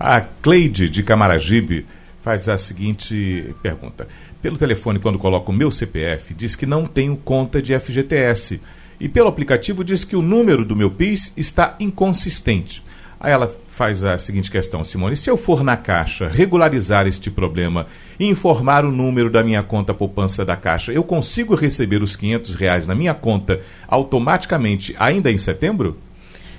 A 0.00 0.20
Cleide 0.20 0.90
de 0.90 1.04
Camaragibe 1.04 1.86
faz 2.24 2.48
a 2.48 2.56
seguinte 2.56 3.54
pergunta. 3.62 4.08
Pelo 4.40 4.56
telefone, 4.56 4.98
quando 4.98 5.18
coloco 5.18 5.52
o 5.52 5.54
meu 5.54 5.70
CPF, 5.70 6.32
diz 6.32 6.56
que 6.56 6.64
não 6.64 6.86
tenho 6.86 7.14
conta 7.18 7.60
de 7.60 7.78
FGTS. 7.78 8.62
E 8.98 9.10
pelo 9.10 9.28
aplicativo 9.28 9.84
diz 9.84 10.04
que 10.04 10.16
o 10.16 10.22
número 10.22 10.64
do 10.64 10.74
meu 10.74 10.90
PIS 10.90 11.34
está 11.36 11.76
inconsistente. 11.78 12.82
Aí 13.20 13.30
ela 13.30 13.54
faz 13.68 14.04
a 14.04 14.18
seguinte 14.18 14.50
questão, 14.50 14.82
Simone. 14.82 15.18
Se 15.18 15.28
eu 15.28 15.36
for 15.36 15.62
na 15.62 15.76
Caixa 15.76 16.26
regularizar 16.26 17.06
este 17.06 17.30
problema 17.30 17.86
e 18.18 18.24
informar 18.24 18.86
o 18.86 18.90
número 18.90 19.28
da 19.28 19.42
minha 19.42 19.62
conta 19.62 19.92
poupança 19.92 20.46
da 20.46 20.56
Caixa, 20.56 20.92
eu 20.92 21.04
consigo 21.04 21.54
receber 21.54 22.02
os 22.02 22.16
500 22.16 22.54
reais 22.54 22.86
na 22.86 22.94
minha 22.94 23.12
conta 23.12 23.60
automaticamente 23.86 24.96
ainda 24.98 25.30
em 25.30 25.36
setembro? 25.36 25.98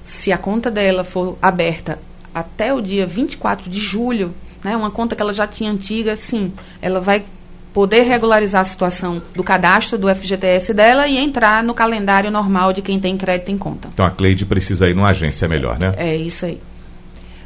Se 0.04 0.32
a 0.32 0.38
conta 0.38 0.70
dela 0.70 1.04
for 1.04 1.40
aberta 1.42 1.98
até 2.32 2.72
o 2.72 2.82
dia 2.82 3.08
24 3.08 3.68
de 3.68 3.80
julho, 3.80 4.32
né, 4.66 4.76
uma 4.76 4.92
conta 4.92 5.16
que 5.16 5.22
ela 5.22 5.34
já 5.34 5.48
tinha 5.48 5.72
antiga, 5.72 6.16
sim, 6.16 6.52
ela 6.82 7.00
vai 7.00 7.24
poder 7.74 8.02
regularizar 8.04 8.62
a 8.62 8.66
situação 8.66 9.22
do 9.36 9.44
cadastro 9.44 9.98
do 9.98 10.08
FGTS 10.14 10.74
dela 10.74 11.08
e 11.08 11.18
entrar 11.18 11.64
no 11.64 11.74
calendário 11.74 12.32
normal 12.32 12.74
de 12.74 12.82
quem 12.82 13.00
tem 13.00 13.16
crédito 13.18 13.52
em 13.52 13.58
conta. 13.58 13.90
Então 13.94 14.06
a 14.06 14.12
Cleide 14.12 14.46
precisa 14.46 14.90
ir 14.90 14.96
numa 14.96 15.10
agência 15.10 15.48
melhor, 15.48 15.78
né? 15.78 15.94
É 15.98 16.16
isso 16.16 16.46
aí. 16.46 16.60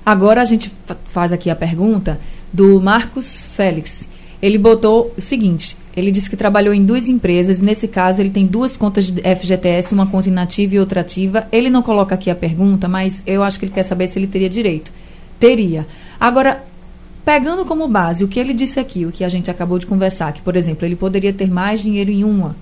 Agora 0.05 0.41
a 0.41 0.45
gente 0.45 0.71
fa- 0.85 0.95
faz 1.11 1.31
aqui 1.31 1.49
a 1.49 1.55
pergunta 1.55 2.19
do 2.53 2.79
Marcos 2.79 3.41
Félix. 3.55 4.07
Ele 4.41 4.57
botou 4.57 5.13
o 5.17 5.21
seguinte: 5.21 5.75
ele 5.95 6.11
disse 6.11 6.29
que 6.29 6.37
trabalhou 6.37 6.73
em 6.73 6.85
duas 6.85 7.07
empresas, 7.09 7.59
nesse 7.59 7.87
caso 7.87 8.21
ele 8.21 8.29
tem 8.29 8.45
duas 8.45 8.77
contas 8.77 9.11
de 9.11 9.21
FGTS, 9.21 9.93
uma 9.93 10.07
conta 10.07 10.29
inativa 10.29 10.75
e 10.75 10.79
outra 10.79 11.01
ativa. 11.01 11.47
Ele 11.51 11.69
não 11.69 11.81
coloca 11.81 12.15
aqui 12.15 12.29
a 12.29 12.35
pergunta, 12.35 12.87
mas 12.87 13.21
eu 13.25 13.43
acho 13.43 13.59
que 13.59 13.65
ele 13.65 13.73
quer 13.73 13.83
saber 13.83 14.07
se 14.07 14.17
ele 14.17 14.27
teria 14.27 14.49
direito. 14.49 14.91
Teria. 15.39 15.85
Agora, 16.19 16.63
pegando 17.29 17.63
como 17.63 17.87
base 17.87 18.23
o 18.23 18.27
que 18.27 18.39
ele 18.39 18.55
disse 18.55 18.79
aqui, 18.79 19.05
o 19.05 19.11
que 19.11 19.23
a 19.23 19.29
gente 19.29 19.51
acabou 19.51 19.77
de 19.77 19.85
conversar, 19.85 20.33
que, 20.33 20.41
por 20.41 20.55
exemplo, 20.55 20.83
ele 20.83 20.95
poderia 20.95 21.31
ter 21.31 21.47
mais 21.47 21.79
dinheiro 21.79 22.09
em 22.09 22.23
uma, 22.23 22.55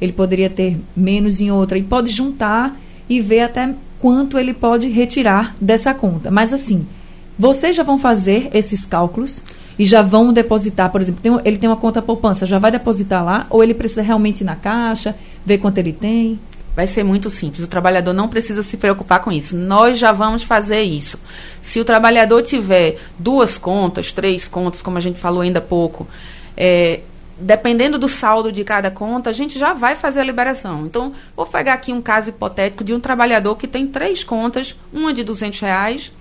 ele 0.00 0.12
poderia 0.12 0.48
ter 0.48 0.78
menos 0.94 1.40
em 1.40 1.50
outra, 1.50 1.76
e 1.76 1.82
pode 1.82 2.12
juntar 2.12 2.78
e 3.08 3.20
ver 3.20 3.40
até 3.40 3.74
quanto 3.98 4.38
ele 4.38 4.54
pode 4.54 4.88
retirar 4.88 5.56
dessa 5.60 5.92
conta. 5.92 6.30
Mas 6.30 6.52
assim, 6.52 6.86
vocês 7.36 7.74
já 7.74 7.82
vão 7.82 7.98
fazer 7.98 8.48
esses 8.54 8.86
cálculos 8.86 9.42
e 9.76 9.84
já 9.84 10.02
vão 10.02 10.32
depositar, 10.32 10.92
por 10.92 11.00
exemplo, 11.00 11.20
tem 11.20 11.40
ele 11.44 11.58
tem 11.58 11.68
uma 11.68 11.76
conta 11.76 12.00
poupança, 12.00 12.46
já 12.46 12.60
vai 12.60 12.70
depositar 12.70 13.24
lá, 13.24 13.48
ou 13.50 13.60
ele 13.60 13.74
precisa 13.74 14.02
realmente 14.02 14.42
ir 14.42 14.44
na 14.44 14.54
caixa, 14.54 15.16
ver 15.44 15.58
quanto 15.58 15.78
ele 15.78 15.92
tem? 15.92 16.38
Vai 16.74 16.86
ser 16.86 17.02
muito 17.04 17.28
simples. 17.28 17.64
O 17.64 17.68
trabalhador 17.68 18.12
não 18.12 18.28
precisa 18.28 18.62
se 18.62 18.76
preocupar 18.76 19.20
com 19.20 19.30
isso. 19.30 19.56
Nós 19.56 19.98
já 19.98 20.10
vamos 20.10 20.42
fazer 20.42 20.82
isso. 20.82 21.18
Se 21.60 21.78
o 21.78 21.84
trabalhador 21.84 22.42
tiver 22.42 22.98
duas 23.18 23.58
contas, 23.58 24.10
três 24.10 24.48
contas, 24.48 24.82
como 24.82 24.96
a 24.96 25.00
gente 25.00 25.20
falou 25.20 25.42
ainda 25.42 25.58
há 25.58 25.62
pouco, 25.62 26.08
é, 26.56 27.00
dependendo 27.38 27.98
do 27.98 28.08
saldo 28.08 28.50
de 28.50 28.64
cada 28.64 28.90
conta, 28.90 29.28
a 29.28 29.32
gente 29.32 29.58
já 29.58 29.74
vai 29.74 29.96
fazer 29.96 30.20
a 30.20 30.24
liberação. 30.24 30.86
Então, 30.86 31.12
vou 31.36 31.44
pegar 31.44 31.74
aqui 31.74 31.92
um 31.92 32.00
caso 32.00 32.30
hipotético 32.30 32.84
de 32.84 32.94
um 32.94 33.00
trabalhador 33.00 33.56
que 33.56 33.66
tem 33.66 33.86
três 33.86 34.24
contas, 34.24 34.74
uma 34.92 35.12
de 35.12 35.22
200 35.22 35.60
reais, 35.60 36.12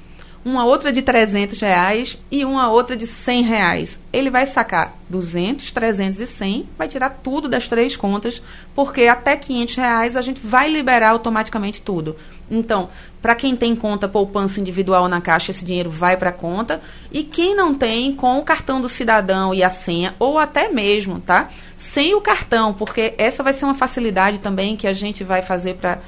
uma 0.43 0.65
outra 0.65 0.91
de 0.91 1.01
300 1.01 1.60
reais 1.60 2.17
e 2.32 2.43
uma 2.43 2.69
outra 2.69 2.95
de 2.95 3.06
100 3.06 3.43
reais. 3.43 3.99
Ele 4.12 4.30
vai 4.30 4.45
sacar 4.45 4.95
200, 5.10 5.71
300 5.71 6.19
e 6.19 6.27
100, 6.27 6.69
vai 6.77 6.88
tirar 6.88 7.10
tudo 7.23 7.47
das 7.47 7.67
três 7.67 7.95
contas, 7.95 8.41
porque 8.75 9.06
até 9.06 9.36
500 9.36 9.75
reais 9.75 10.17
a 10.17 10.21
gente 10.21 10.41
vai 10.43 10.69
liberar 10.69 11.12
automaticamente 11.12 11.82
tudo. 11.82 12.15
Então, 12.49 12.89
para 13.21 13.36
quem 13.36 13.56
tem 13.56 13.73
conta 13.75 14.10
poupança 14.10 14.60
individual 14.60 15.08
na 15.08 15.21
caixa, 15.21 15.51
esse 15.51 15.63
dinheiro 15.63 15.89
vai 15.89 16.17
para 16.17 16.32
a 16.32 16.34
conta. 16.34 16.82
E 17.10 17.23
quem 17.23 17.56
não 17.56 17.73
tem, 17.73 18.13
com 18.13 18.38
o 18.38 18.43
cartão 18.43 18.82
do 18.82 18.89
cidadão 18.89 19.54
e 19.54 19.63
a 19.63 19.69
senha, 19.69 20.13
ou 20.19 20.38
até 20.38 20.67
mesmo, 20.67 21.21
tá? 21.21 21.49
Sem 21.77 22.13
o 22.13 22.19
cartão, 22.19 22.73
porque 22.73 23.13
essa 23.17 23.41
vai 23.41 23.54
ser 23.54 23.63
uma 23.63 23.73
facilidade 23.73 24.39
também 24.39 24.75
que 24.75 24.88
a 24.88 24.93
gente 24.93 25.23
vai 25.23 25.41
fazer 25.41 25.75
para 25.75 25.99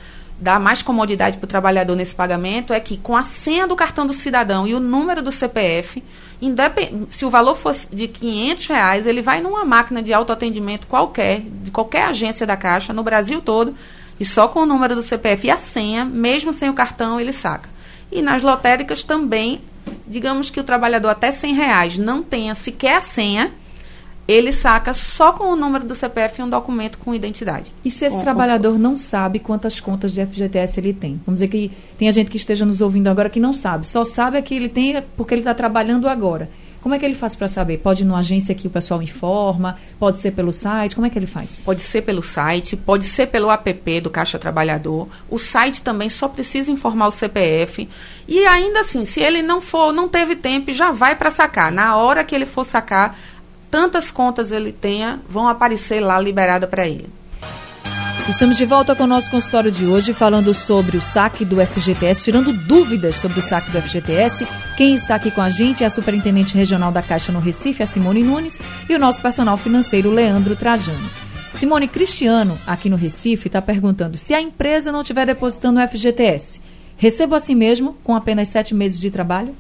dar 0.44 0.60
mais 0.60 0.82
comodidade 0.82 1.38
para 1.38 1.46
o 1.46 1.48
trabalhador 1.48 1.96
nesse 1.96 2.14
pagamento, 2.14 2.74
é 2.74 2.80
que 2.80 2.98
com 2.98 3.16
a 3.16 3.24
senha 3.24 3.66
do 3.66 3.78
cartão 3.78 4.06
do 4.06 4.14
cidadão 4.14 4.68
e 4.68 4.76
o 4.76 4.80
número 4.80 5.22
do 5.22 5.32
CPF, 5.32 6.04
se 7.10 7.26
o 7.26 7.30
valor 7.30 7.56
fosse 7.56 7.88
de 7.90 8.10
500 8.10 8.68
reais, 8.68 9.08
ele 9.08 9.22
vai 9.22 9.40
numa 9.40 9.64
máquina 9.64 10.04
de 10.04 10.12
autoatendimento 10.12 10.86
qualquer, 10.86 11.40
de 11.40 11.72
qualquer 11.72 12.04
agência 12.04 12.46
da 12.46 12.58
Caixa, 12.58 12.92
no 12.92 13.04
Brasil 13.04 13.42
todo, 13.42 13.74
e 14.20 14.26
só 14.26 14.50
com 14.50 14.60
o 14.60 14.66
número 14.66 14.96
do 14.96 15.02
CPF 15.02 15.48
e 15.48 15.52
a 15.52 15.56
senha, 15.56 16.04
mesmo 16.04 16.52
sem 16.52 16.70
o 16.70 16.74
cartão, 16.74 17.20
ele 17.20 17.32
saca. 17.32 17.70
E 18.12 18.22
nas 18.22 18.44
lotéricas 18.44 19.02
também, 19.06 19.62
digamos 20.06 20.50
que 20.50 20.60
o 20.60 20.64
trabalhador 20.64 21.08
até 21.08 21.32
100 21.32 21.54
reais 21.54 21.98
não 21.98 22.22
tenha 22.22 22.54
sequer 22.54 22.98
a 22.98 23.02
senha, 23.02 23.50
ele 24.28 24.52
saca 24.52 24.94
só 24.94 25.34
com 25.34 25.46
o 25.46 25.56
número 25.56 25.86
do 25.86 25.96
CPF 25.96 26.42
um 26.42 26.50
documento 26.50 26.98
com 26.98 27.14
identidade. 27.14 27.72
E 27.84 27.92
se 27.92 28.06
esse 28.06 28.16
com, 28.16 28.22
trabalhador 28.22 28.74
com... 28.74 28.80
não 28.80 28.96
sabe 28.96 29.40
quantas 29.40 29.80
contas 29.80 30.14
de 30.14 30.26
FGTS 30.26 30.80
ele 30.80 30.94
tem? 30.94 31.22
Vamos 31.26 31.40
dizer 31.40 31.50
que 31.50 31.72
tem 31.98 32.08
a 32.08 32.12
gente 32.12 32.32
que 32.32 32.38
esteja 32.38 32.66
nos 32.66 32.82
ouvindo 32.82 33.08
agora 33.08 33.30
que 33.30 33.40
não 33.40 33.54
sabe, 33.54 33.86
só 33.86 34.04
sabe 34.04 34.42
que 34.42 34.56
ele 34.56 34.70
tem 34.70 35.02
porque 35.18 35.34
ele 35.34 35.42
está 35.42 35.54
trabalhando 35.54 36.08
agora. 36.08 36.50
Como 36.84 36.94
é 36.94 37.00
que 37.00 37.06
ele 37.06 37.16
faz 37.16 37.34
para 37.34 37.48
saber? 37.48 37.78
Pode 37.78 38.04
ir 38.04 38.06
numa 38.06 38.20
agência 38.20 38.54
que 38.54 38.68
o 38.68 38.70
pessoal 38.70 39.02
informa? 39.02 39.78
Pode 39.98 40.20
ser 40.20 40.32
pelo 40.32 40.52
site? 40.52 40.96
Como 40.96 41.08
é 41.08 41.10
que 41.10 41.18
ele 41.18 41.26
faz? 41.26 41.62
Pode 41.64 41.80
ser 41.80 42.02
pelo 42.02 42.22
site, 42.22 42.76
pode 42.76 43.06
ser 43.06 43.28
pelo 43.28 43.50
app 43.50 44.02
do 44.02 44.10
Caixa 44.10 44.38
Trabalhador. 44.38 45.08
O 45.30 45.40
site 45.40 45.82
também 45.82 46.10
só 46.10 46.28
precisa 46.28 46.70
informar 46.70 47.08
o 47.08 47.12
CPF. 47.12 47.88
E 48.28 48.46
ainda 48.46 48.82
assim, 48.82 49.06
se 49.06 49.22
ele 49.22 49.42
não 49.42 49.62
for, 49.62 49.94
não 49.94 50.10
teve 50.10 50.36
tempo, 50.36 50.74
já 50.74 50.92
vai 50.92 51.16
para 51.16 51.32
sacar. 51.32 51.72
Na 51.72 51.96
hora 51.96 52.22
que 52.22 52.36
ele 52.36 52.46
for 52.46 52.66
sacar, 52.66 53.18
tantas 53.74 54.12
contas 54.12 54.52
ele 54.52 54.72
tenha, 54.72 55.20
vão 55.28 55.48
aparecer 55.48 56.00
lá 56.00 56.22
liberada 56.22 56.68
para 56.68 56.88
ele. 56.88 57.10
Estamos 58.30 58.56
de 58.56 58.66
volta 58.66 58.96
com 58.96 59.06
o 59.06 59.08
nosso 59.08 59.32
consultório 59.32 59.72
de 59.72 59.88
hoje, 59.88 60.14
falando 60.14 60.54
sobre 60.54 60.96
o 60.96 61.02
saque 61.02 61.44
do 61.44 61.56
FGTS, 61.60 62.24
tirando 62.24 62.54
dúvidas 62.54 63.16
sobre 63.16 63.40
o 63.40 63.42
saque 63.42 63.72
do 63.72 63.82
FGTS. 63.82 64.48
Quem 64.78 64.94
está 64.94 65.16
aqui 65.16 65.32
com 65.32 65.42
a 65.42 65.50
gente 65.50 65.84
é 65.84 65.88
a 65.88 65.90
Superintendente 65.90 66.54
Regional 66.54 66.92
da 66.92 67.02
Caixa 67.02 67.32
no 67.32 67.40
Recife, 67.40 67.82
a 67.82 67.88
Simone 67.88 68.22
Nunes, 68.22 68.62
e 68.88 68.94
o 68.94 69.00
nosso 69.00 69.20
personal 69.20 69.58
financeiro, 69.58 70.12
Leandro 70.12 70.56
Trajano. 70.56 71.10
Simone 71.56 71.88
Cristiano, 71.88 72.60
aqui 72.68 72.92
no 72.92 72.96
Recife, 72.96 73.48
está 73.48 73.60
perguntando 73.60 74.20
se 74.20 74.36
a 74.36 74.42
empresa 74.42 74.92
não 74.92 75.02
estiver 75.02 75.26
depositando 75.26 75.80
o 75.80 75.88
FGTS, 75.88 76.62
recebo 76.96 77.34
assim 77.34 77.56
mesmo, 77.56 77.98
com 78.04 78.16
apenas 78.16 78.50
sete 78.50 78.76
meses 78.76 79.00
de 79.00 79.10
trabalho? 79.10 79.56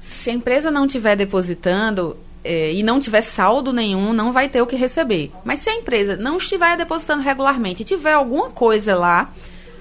Se 0.00 0.30
a 0.30 0.32
empresa 0.32 0.70
não 0.70 0.86
estiver 0.86 1.16
depositando, 1.16 2.16
é, 2.46 2.72
e 2.72 2.82
não 2.82 3.00
tiver 3.00 3.22
saldo 3.22 3.72
nenhum, 3.72 4.12
não 4.12 4.32
vai 4.32 4.48
ter 4.48 4.62
o 4.62 4.66
que 4.66 4.76
receber. 4.76 5.32
Mas 5.44 5.58
se 5.58 5.68
a 5.68 5.74
empresa 5.74 6.16
não 6.16 6.38
estiver 6.38 6.76
depositando 6.76 7.22
regularmente 7.22 7.82
e 7.82 7.84
tiver 7.84 8.12
alguma 8.12 8.50
coisa 8.50 8.94
lá, 8.94 9.32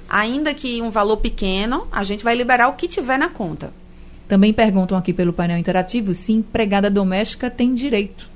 ainda 0.10 0.54
que 0.54 0.82
um 0.82 0.90
valor 0.90 1.18
pequeno, 1.18 1.88
a 1.92 2.04
gente 2.04 2.24
vai 2.24 2.36
liberar 2.36 2.68
o 2.70 2.74
que 2.74 2.88
tiver 2.88 3.18
na 3.18 3.30
conta. 3.30 3.72
Também 4.28 4.52
perguntam 4.52 4.98
aqui 4.98 5.14
pelo 5.14 5.32
painel 5.32 5.58
interativo 5.58 6.14
se 6.14 6.34
empregada 6.34 6.90
doméstica 6.90 7.50
tem 7.50 7.74
direito. 7.74 8.28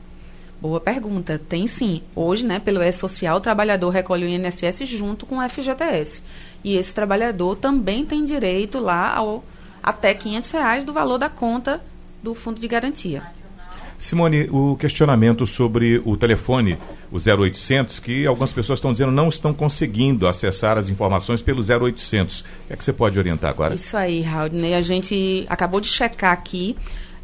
Boa 0.62 0.80
pergunta. 0.80 1.42
Tem 1.50 1.66
sim. 1.66 2.02
Hoje, 2.16 2.46
né, 2.46 2.60
pelo 2.60 2.84
E-Social, 2.84 3.38
o 3.38 3.42
trabalhador 3.42 3.90
recolhe 3.90 4.26
o 4.26 4.30
INSS 4.30 4.88
junto 4.88 5.26
com 5.26 5.38
o 5.38 5.50
FGTS. 5.50 6.22
E 6.64 6.76
esse 6.76 6.94
trabalhador 6.94 7.56
também 7.56 8.06
tem 8.06 8.26
direito 8.26 8.78
lá 8.78 9.16
ao 9.16 9.44
até 9.82 10.14
500 10.14 10.52
reais 10.52 10.86
do 10.86 10.92
valor 10.92 11.18
da 11.18 11.30
conta 11.30 11.82
do 12.22 12.36
fundo 12.36 12.60
de 12.60 12.68
garantia. 12.68 13.24
Simone, 14.00 14.48
o 14.50 14.78
questionamento 14.78 15.46
sobre 15.46 16.02
o 16.06 16.16
telefone, 16.16 16.78
o 17.12 17.18
0800, 17.18 18.00
que 18.00 18.26
algumas 18.26 18.52
pessoas 18.52 18.80
estão 18.80 18.94
dizendo 18.94 19.12
não 19.12 19.28
estão 19.28 19.54
conseguindo 19.54 20.26
acessar 20.26 20.78
as 20.78 20.88
informações 20.88 21.42
pelo 21.42 21.62
0800. 21.62 22.40
O 22.40 22.44
que 22.68 22.74
é 22.74 22.76
que 22.78 22.84
você 22.84 22.94
pode 22.94 23.20
orientar 23.20 23.52
agora? 23.52 23.76
Isso 23.76 23.98
aí, 23.98 24.22
Raudney. 24.22 24.74
A 24.74 24.82
gente 24.82 25.46
acabou 25.50 25.82
de 25.82 25.88
checar 25.88 26.32
aqui. 26.32 26.78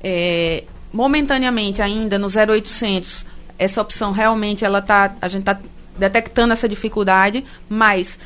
É, 0.04 0.66
momentaneamente 0.92 1.82
ainda 1.82 2.20
no 2.20 2.28
0800, 2.28 3.26
essa 3.58 3.82
opção 3.82 4.12
realmente 4.12 4.66
ela 4.66 4.82
tá, 4.82 5.16
a 5.22 5.30
gente 5.30 5.42
está 5.42 5.58
detectando 5.98 6.52
essa 6.52 6.68
dificuldade, 6.68 7.44
mas 7.70 8.20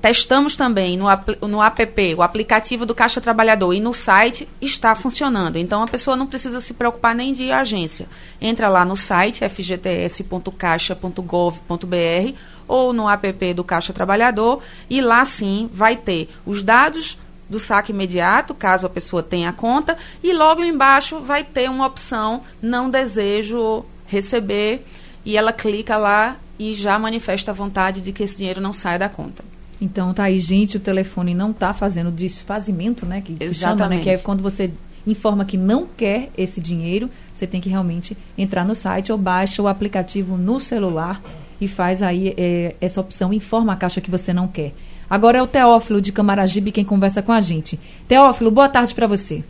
testamos 0.00 0.56
também 0.56 0.96
no, 0.96 1.04
no 1.46 1.62
app, 1.62 2.14
o 2.16 2.22
aplicativo 2.22 2.86
do 2.86 2.94
Caixa 2.94 3.20
Trabalhador 3.20 3.74
e 3.74 3.80
no 3.80 3.92
site 3.92 4.48
está 4.60 4.94
funcionando. 4.94 5.56
Então 5.56 5.82
a 5.82 5.88
pessoa 5.88 6.16
não 6.16 6.26
precisa 6.26 6.60
se 6.60 6.72
preocupar 6.72 7.14
nem 7.14 7.32
de 7.32 7.42
ir 7.44 7.52
à 7.52 7.60
agência. 7.60 8.06
Entra 8.40 8.68
lá 8.68 8.84
no 8.84 8.96
site 8.96 9.44
fgts.caixa.gov.br 9.44 12.34
ou 12.66 12.92
no 12.92 13.08
app 13.08 13.54
do 13.54 13.62
Caixa 13.62 13.92
Trabalhador 13.92 14.60
e 14.88 15.00
lá 15.00 15.24
sim 15.24 15.70
vai 15.72 15.96
ter 15.96 16.28
os 16.44 16.62
dados 16.62 17.16
do 17.48 17.60
saque 17.60 17.92
imediato, 17.92 18.54
caso 18.54 18.86
a 18.86 18.90
pessoa 18.90 19.22
tenha 19.22 19.52
conta, 19.52 19.96
e 20.22 20.32
logo 20.32 20.64
embaixo 20.64 21.20
vai 21.20 21.44
ter 21.44 21.70
uma 21.70 21.86
opção 21.86 22.42
não 22.60 22.90
desejo 22.90 23.84
receber 24.06 24.84
e 25.24 25.36
ela 25.36 25.52
clica 25.52 25.96
lá 25.96 26.36
e 26.58 26.74
já 26.74 26.98
manifesta 26.98 27.50
a 27.50 27.54
vontade 27.54 28.00
de 28.00 28.12
que 28.12 28.22
esse 28.22 28.38
dinheiro 28.38 28.60
não 28.60 28.72
saia 28.72 28.98
da 28.98 29.08
conta. 29.08 29.44
Então 29.80 30.14
tá 30.14 30.24
aí, 30.24 30.38
gente, 30.38 30.76
o 30.76 30.80
telefone 30.80 31.34
não 31.34 31.50
está 31.50 31.74
fazendo 31.74 32.10
desfazimento, 32.10 33.04
né? 33.04 33.20
Que, 33.20 33.34
que 33.34 33.54
chama, 33.54 33.88
né? 33.88 34.00
Que 34.00 34.10
é 34.10 34.18
quando 34.18 34.42
você 34.42 34.70
informa 35.06 35.44
que 35.44 35.56
não 35.56 35.86
quer 35.86 36.30
esse 36.36 36.60
dinheiro, 36.60 37.08
você 37.34 37.46
tem 37.46 37.60
que 37.60 37.68
realmente 37.68 38.16
entrar 38.36 38.64
no 38.64 38.74
site 38.74 39.12
ou 39.12 39.18
baixa 39.18 39.62
o 39.62 39.68
aplicativo 39.68 40.36
no 40.36 40.58
celular 40.58 41.22
e 41.60 41.68
faz 41.68 42.02
aí 42.02 42.34
é, 42.36 42.74
essa 42.80 43.00
opção, 43.00 43.32
informa 43.32 43.74
a 43.74 43.76
caixa 43.76 44.00
que 44.00 44.10
você 44.10 44.32
não 44.32 44.48
quer. 44.48 44.72
Agora 45.08 45.38
é 45.38 45.42
o 45.42 45.46
Teófilo 45.46 46.00
de 46.00 46.10
Camaragibe 46.10 46.72
quem 46.72 46.84
conversa 46.84 47.22
com 47.22 47.32
a 47.32 47.40
gente. 47.40 47.78
Teófilo, 48.08 48.50
boa 48.50 48.68
tarde 48.68 48.94
para 48.94 49.06
você. 49.06 49.44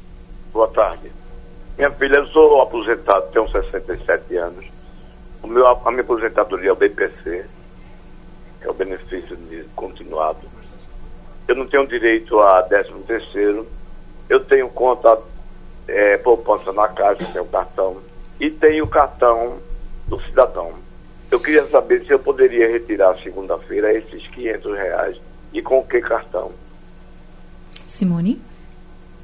Boa 0.52 0.68
tarde. 0.68 1.10
Minha 1.78 1.90
filha, 1.92 2.16
eu 2.16 2.26
sou 2.26 2.60
aposentado, 2.60 3.26
tenho 3.32 3.48
67 3.50 4.36
anos. 4.36 4.66
O 5.42 5.46
meu, 5.46 5.66
a 5.66 5.90
minha 5.90 6.02
aposentadoria 6.02 6.70
é 6.70 6.72
o 6.72 6.76
BPC 6.76 7.44
é 8.66 8.70
o 8.70 8.74
benefício 8.74 9.36
de 9.36 9.64
continuado. 9.76 10.40
Eu 11.46 11.54
não 11.54 11.66
tenho 11.66 11.86
direito 11.86 12.38
a 12.40 12.62
13 12.62 12.92
terceiro, 13.06 13.66
eu 14.28 14.44
tenho 14.44 14.68
conta 14.68 15.18
é, 15.86 16.16
poupança 16.18 16.72
na 16.72 16.88
caixa, 16.88 17.24
tenho 17.32 17.44
cartão, 17.46 17.98
e 18.40 18.50
tenho 18.50 18.84
o 18.84 18.88
cartão 18.88 19.58
do 20.08 20.20
cidadão. 20.22 20.74
Eu 21.30 21.40
queria 21.40 21.66
saber 21.68 22.04
se 22.04 22.12
eu 22.12 22.18
poderia 22.18 22.68
retirar 22.68 23.16
segunda-feira 23.22 23.92
esses 23.92 24.26
500 24.28 24.76
reais 24.76 25.16
e 25.52 25.62
com 25.62 25.82
que 25.82 26.00
cartão. 26.00 26.52
Simone? 27.86 28.40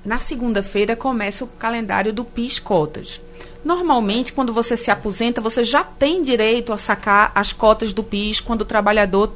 Na 0.05 0.19
segunda-feira 0.19 0.97
começa 0.97 1.45
o 1.45 1.49
calendário 1.49 2.13
do 2.13 2.25
PIS 2.25 2.59
Cotas. 2.59 3.21
Normalmente, 3.65 4.33
quando 4.33 4.53
você 4.53 4.77
se 4.77 4.91
aposenta, 4.91 5.41
você 5.41 5.63
já 5.63 5.85
tem 5.85 6.23
direito 6.23 6.73
a 6.73 6.79
sacar 6.79 7.31
as 7.35 7.53
cotas 7.53 7.93
do 7.93 8.03
PIS 8.03 8.41
quando 8.41 8.63
o 8.63 8.67
trabalhador 8.67 9.33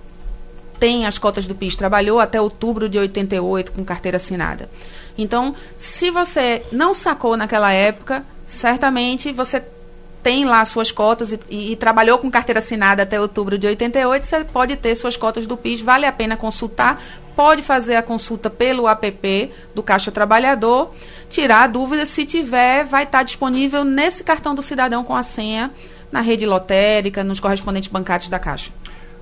tem 0.78 1.06
as 1.06 1.16
cotas 1.16 1.46
do 1.46 1.54
PIS, 1.54 1.76
trabalhou 1.76 2.20
até 2.20 2.40
outubro 2.40 2.88
de 2.88 2.98
88 2.98 3.72
com 3.72 3.84
carteira 3.84 4.16
assinada. 4.16 4.68
Então, 5.16 5.54
se 5.76 6.10
você 6.10 6.62
não 6.70 6.92
sacou 6.92 7.36
naquela 7.36 7.72
época, 7.72 8.24
certamente 8.46 9.32
você 9.32 9.62
tem 10.22 10.44
lá 10.44 10.64
suas 10.64 10.90
cotas 10.90 11.32
e, 11.32 11.40
e, 11.48 11.72
e, 11.72 11.76
trabalhou 11.76 12.18
com 12.18 12.28
carteira 12.28 12.58
assinada 12.58 13.04
até 13.04 13.20
outubro 13.20 13.56
de 13.56 13.66
88, 13.66 14.26
você 14.26 14.44
pode 14.44 14.76
ter 14.76 14.94
suas 14.96 15.16
cotas 15.16 15.46
do 15.46 15.56
PIS, 15.56 15.80
vale 15.80 16.04
a 16.04 16.10
pena 16.10 16.36
consultar, 16.36 17.00
pode 17.36 17.62
fazer 17.62 17.94
a 17.94 18.02
consulta 18.02 18.50
pelo 18.50 18.88
app 18.88 19.52
do 19.72 19.84
Caixa 19.84 20.10
Trabalhador, 20.10 20.92
tirar 21.28 21.68
dúvidas, 21.68 22.08
se 22.08 22.24
tiver, 22.24 22.84
vai 22.84 23.04
estar 23.04 23.22
disponível 23.22 23.84
nesse 23.84 24.22
cartão 24.22 24.54
do 24.54 24.62
cidadão 24.62 25.04
com 25.04 25.14
a 25.14 25.22
senha, 25.22 25.70
na 26.10 26.20
rede 26.20 26.46
lotérica, 26.46 27.24
nos 27.24 27.40
correspondentes 27.40 27.90
bancários 27.90 28.28
da 28.28 28.38
Caixa. 28.38 28.70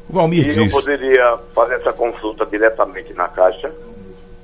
O 0.08 0.12
Valmir 0.12 0.46
e 0.46 0.48
diz... 0.48 0.56
eu 0.56 0.68
poderia 0.68 1.38
fazer 1.54 1.74
essa 1.76 1.92
consulta 1.92 2.44
diretamente 2.44 3.12
na 3.14 3.28
Caixa? 3.28 3.72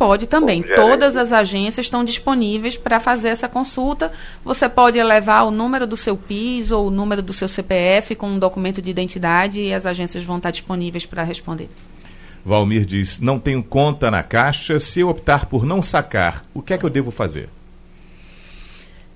Pode 0.01 0.27
também. 0.27 0.62
Todas 0.62 1.14
as 1.14 1.31
agências 1.31 1.85
estão 1.85 2.03
disponíveis 2.03 2.75
para 2.75 2.99
fazer 2.99 3.29
essa 3.29 3.46
consulta. 3.46 4.11
Você 4.42 4.66
pode 4.66 5.03
levar 5.03 5.42
o 5.42 5.51
número 5.51 5.87
do 5.87 5.94
seu 5.94 6.16
PIS 6.16 6.70
ou 6.70 6.87
o 6.87 6.90
número 6.90 7.20
do 7.20 7.35
seu 7.35 7.46
CPF 7.46 8.14
com 8.14 8.27
um 8.27 8.38
documento 8.38 8.81
de 8.81 8.88
identidade 8.88 9.61
e 9.61 9.75
as 9.75 9.85
agências 9.85 10.25
vão 10.25 10.38
estar 10.38 10.53
disponíveis 10.53 11.05
para 11.05 11.23
responder. 11.23 11.68
Valmir 12.44 12.85
diz: 12.85 13.18
Não 13.20 13.38
tenho 13.38 13.62
conta 13.62 14.11
na 14.11 14.22
caixa. 14.22 14.79
Se 14.79 15.00
eu 15.00 15.09
optar 15.09 15.46
por 15.46 15.64
não 15.64 15.83
sacar, 15.83 16.44
o 16.55 16.62
que 16.62 16.74
é 16.74 16.79
que 16.79 16.85
eu 16.85 16.90
devo 16.90 17.11
fazer? 17.11 17.48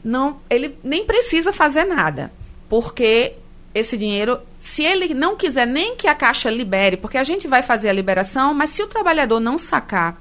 Não, 0.04 0.38
ele 0.50 0.76
nem 0.84 1.04
precisa 1.06 1.52
fazer 1.52 1.84
nada, 1.84 2.30
porque 2.68 3.32
esse 3.74 3.96
dinheiro, 3.96 4.38
se 4.60 4.84
ele 4.84 5.14
não 5.14 5.34
quiser 5.34 5.66
nem 5.66 5.96
que 5.96 6.06
a 6.06 6.14
caixa 6.14 6.50
libere, 6.50 6.96
porque 6.96 7.16
a 7.16 7.24
gente 7.24 7.48
vai 7.48 7.62
fazer 7.62 7.88
a 7.88 7.92
liberação, 7.92 8.52
mas 8.52 8.70
se 8.70 8.82
o 8.82 8.86
trabalhador 8.86 9.40
não 9.40 9.56
sacar, 9.56 10.20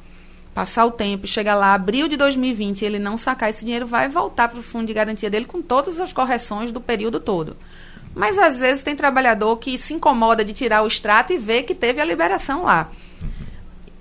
passar 0.54 0.86
o 0.86 0.92
tempo, 0.92 1.28
chegar 1.28 1.56
lá, 1.56 1.74
abril 1.74 2.08
de 2.08 2.16
2020, 2.16 2.82
e 2.82 2.86
ele 2.86 3.00
não 3.00 3.18
sacar 3.18 3.50
esse 3.50 3.66
dinheiro, 3.66 3.86
vai 3.86 4.08
voltar 4.08 4.48
para 4.48 4.60
o 4.60 4.64
fundo 4.64 4.88
de 4.88 4.94
garantia 4.94 5.30
dele 5.30 5.46
com 5.46 5.62
todas 5.62 6.00
as 6.00 6.14
correções 6.14 6.72
do 6.72 6.80
período 6.80 7.20
todo. 7.20 7.58
Mas 8.16 8.38
às 8.38 8.60
vezes 8.60 8.84
tem 8.84 8.96
trabalhador 8.96 9.58
que 9.58 9.78
se 9.78 9.94
incomoda 9.94 10.46
de 10.46 10.54
tirar 10.54 10.84
o 10.84 10.88
extrato 10.88 11.34
e 11.34 11.38
ver 11.38 11.64
que 11.64 11.74
teve 11.74 12.00
a 12.00 12.06
liberação 12.06 12.64
lá. 12.64 12.90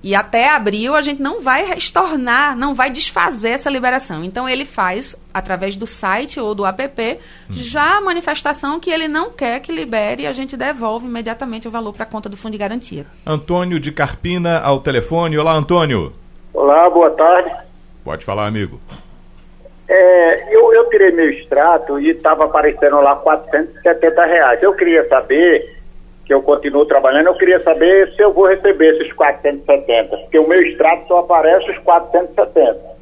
E 0.03 0.16
até 0.16 0.48
abril 0.51 0.96
a 0.96 1.03
gente 1.03 1.22
não 1.22 1.40
vai 1.40 1.79
estornar, 1.79 2.57
não 2.57 2.75
vai 2.75 2.90
desfazer 2.90 3.51
essa 3.51 3.70
liberação. 3.70 4.25
Então 4.25 4.48
ele 4.48 4.64
faz, 4.64 5.14
através 5.33 5.77
do 5.77 5.87
site 5.87 6.40
ou 6.40 6.57
do 6.57 6.66
app, 6.66 7.18
já 7.48 7.98
a 7.98 8.01
manifestação 8.01 8.81
que 8.81 8.90
ele 8.90 9.07
não 9.07 9.31
quer 9.31 9.61
que 9.61 9.70
libere 9.70 10.25
e 10.25 10.27
a 10.27 10.33
gente 10.33 10.57
devolve 10.57 11.07
imediatamente 11.07 11.68
o 11.68 11.70
valor 11.70 11.92
para 11.92 12.03
a 12.03 12.07
conta 12.07 12.29
do 12.29 12.37
fundo 12.37 12.53
de 12.53 12.59
garantia. 12.59 13.07
Antônio 13.25 13.79
de 13.79 13.92
Carpina 13.92 14.59
ao 14.59 14.81
telefone. 14.81 15.38
Olá, 15.38 15.55
Antônio. 15.55 16.12
Olá, 16.53 16.90
boa 16.90 17.11
tarde. 17.11 17.53
Pode 18.05 18.25
falar, 18.25 18.48
amigo. 18.48 18.81
É, 19.88 20.55
eu, 20.55 20.73
eu 20.73 20.88
tirei 20.88 21.11
meu 21.11 21.29
extrato 21.31 21.99
e 21.99 22.11
estava 22.11 22.45
aparecendo 22.45 23.01
lá 23.01 23.16
470 23.16 24.25
reais. 24.25 24.62
Eu 24.62 24.75
queria 24.75 25.07
saber, 25.09 25.77
que 26.25 26.33
eu 26.33 26.42
continuo 26.42 26.87
trabalhando, 26.87 27.27
eu 27.27 27.35
queria 27.35 27.61
saber 27.61 28.12
se 28.14 28.23
eu 28.23 28.33
vou 28.33 28.47
receber 28.47 28.95
esses 28.95 29.12
470, 29.12 30.16
porque 30.16 30.38
o 30.38 30.49
meu 30.49 30.62
extrato 30.62 31.09
só 31.09 31.18
aparece 31.18 31.71
os 31.71 31.79
470. 31.79 32.92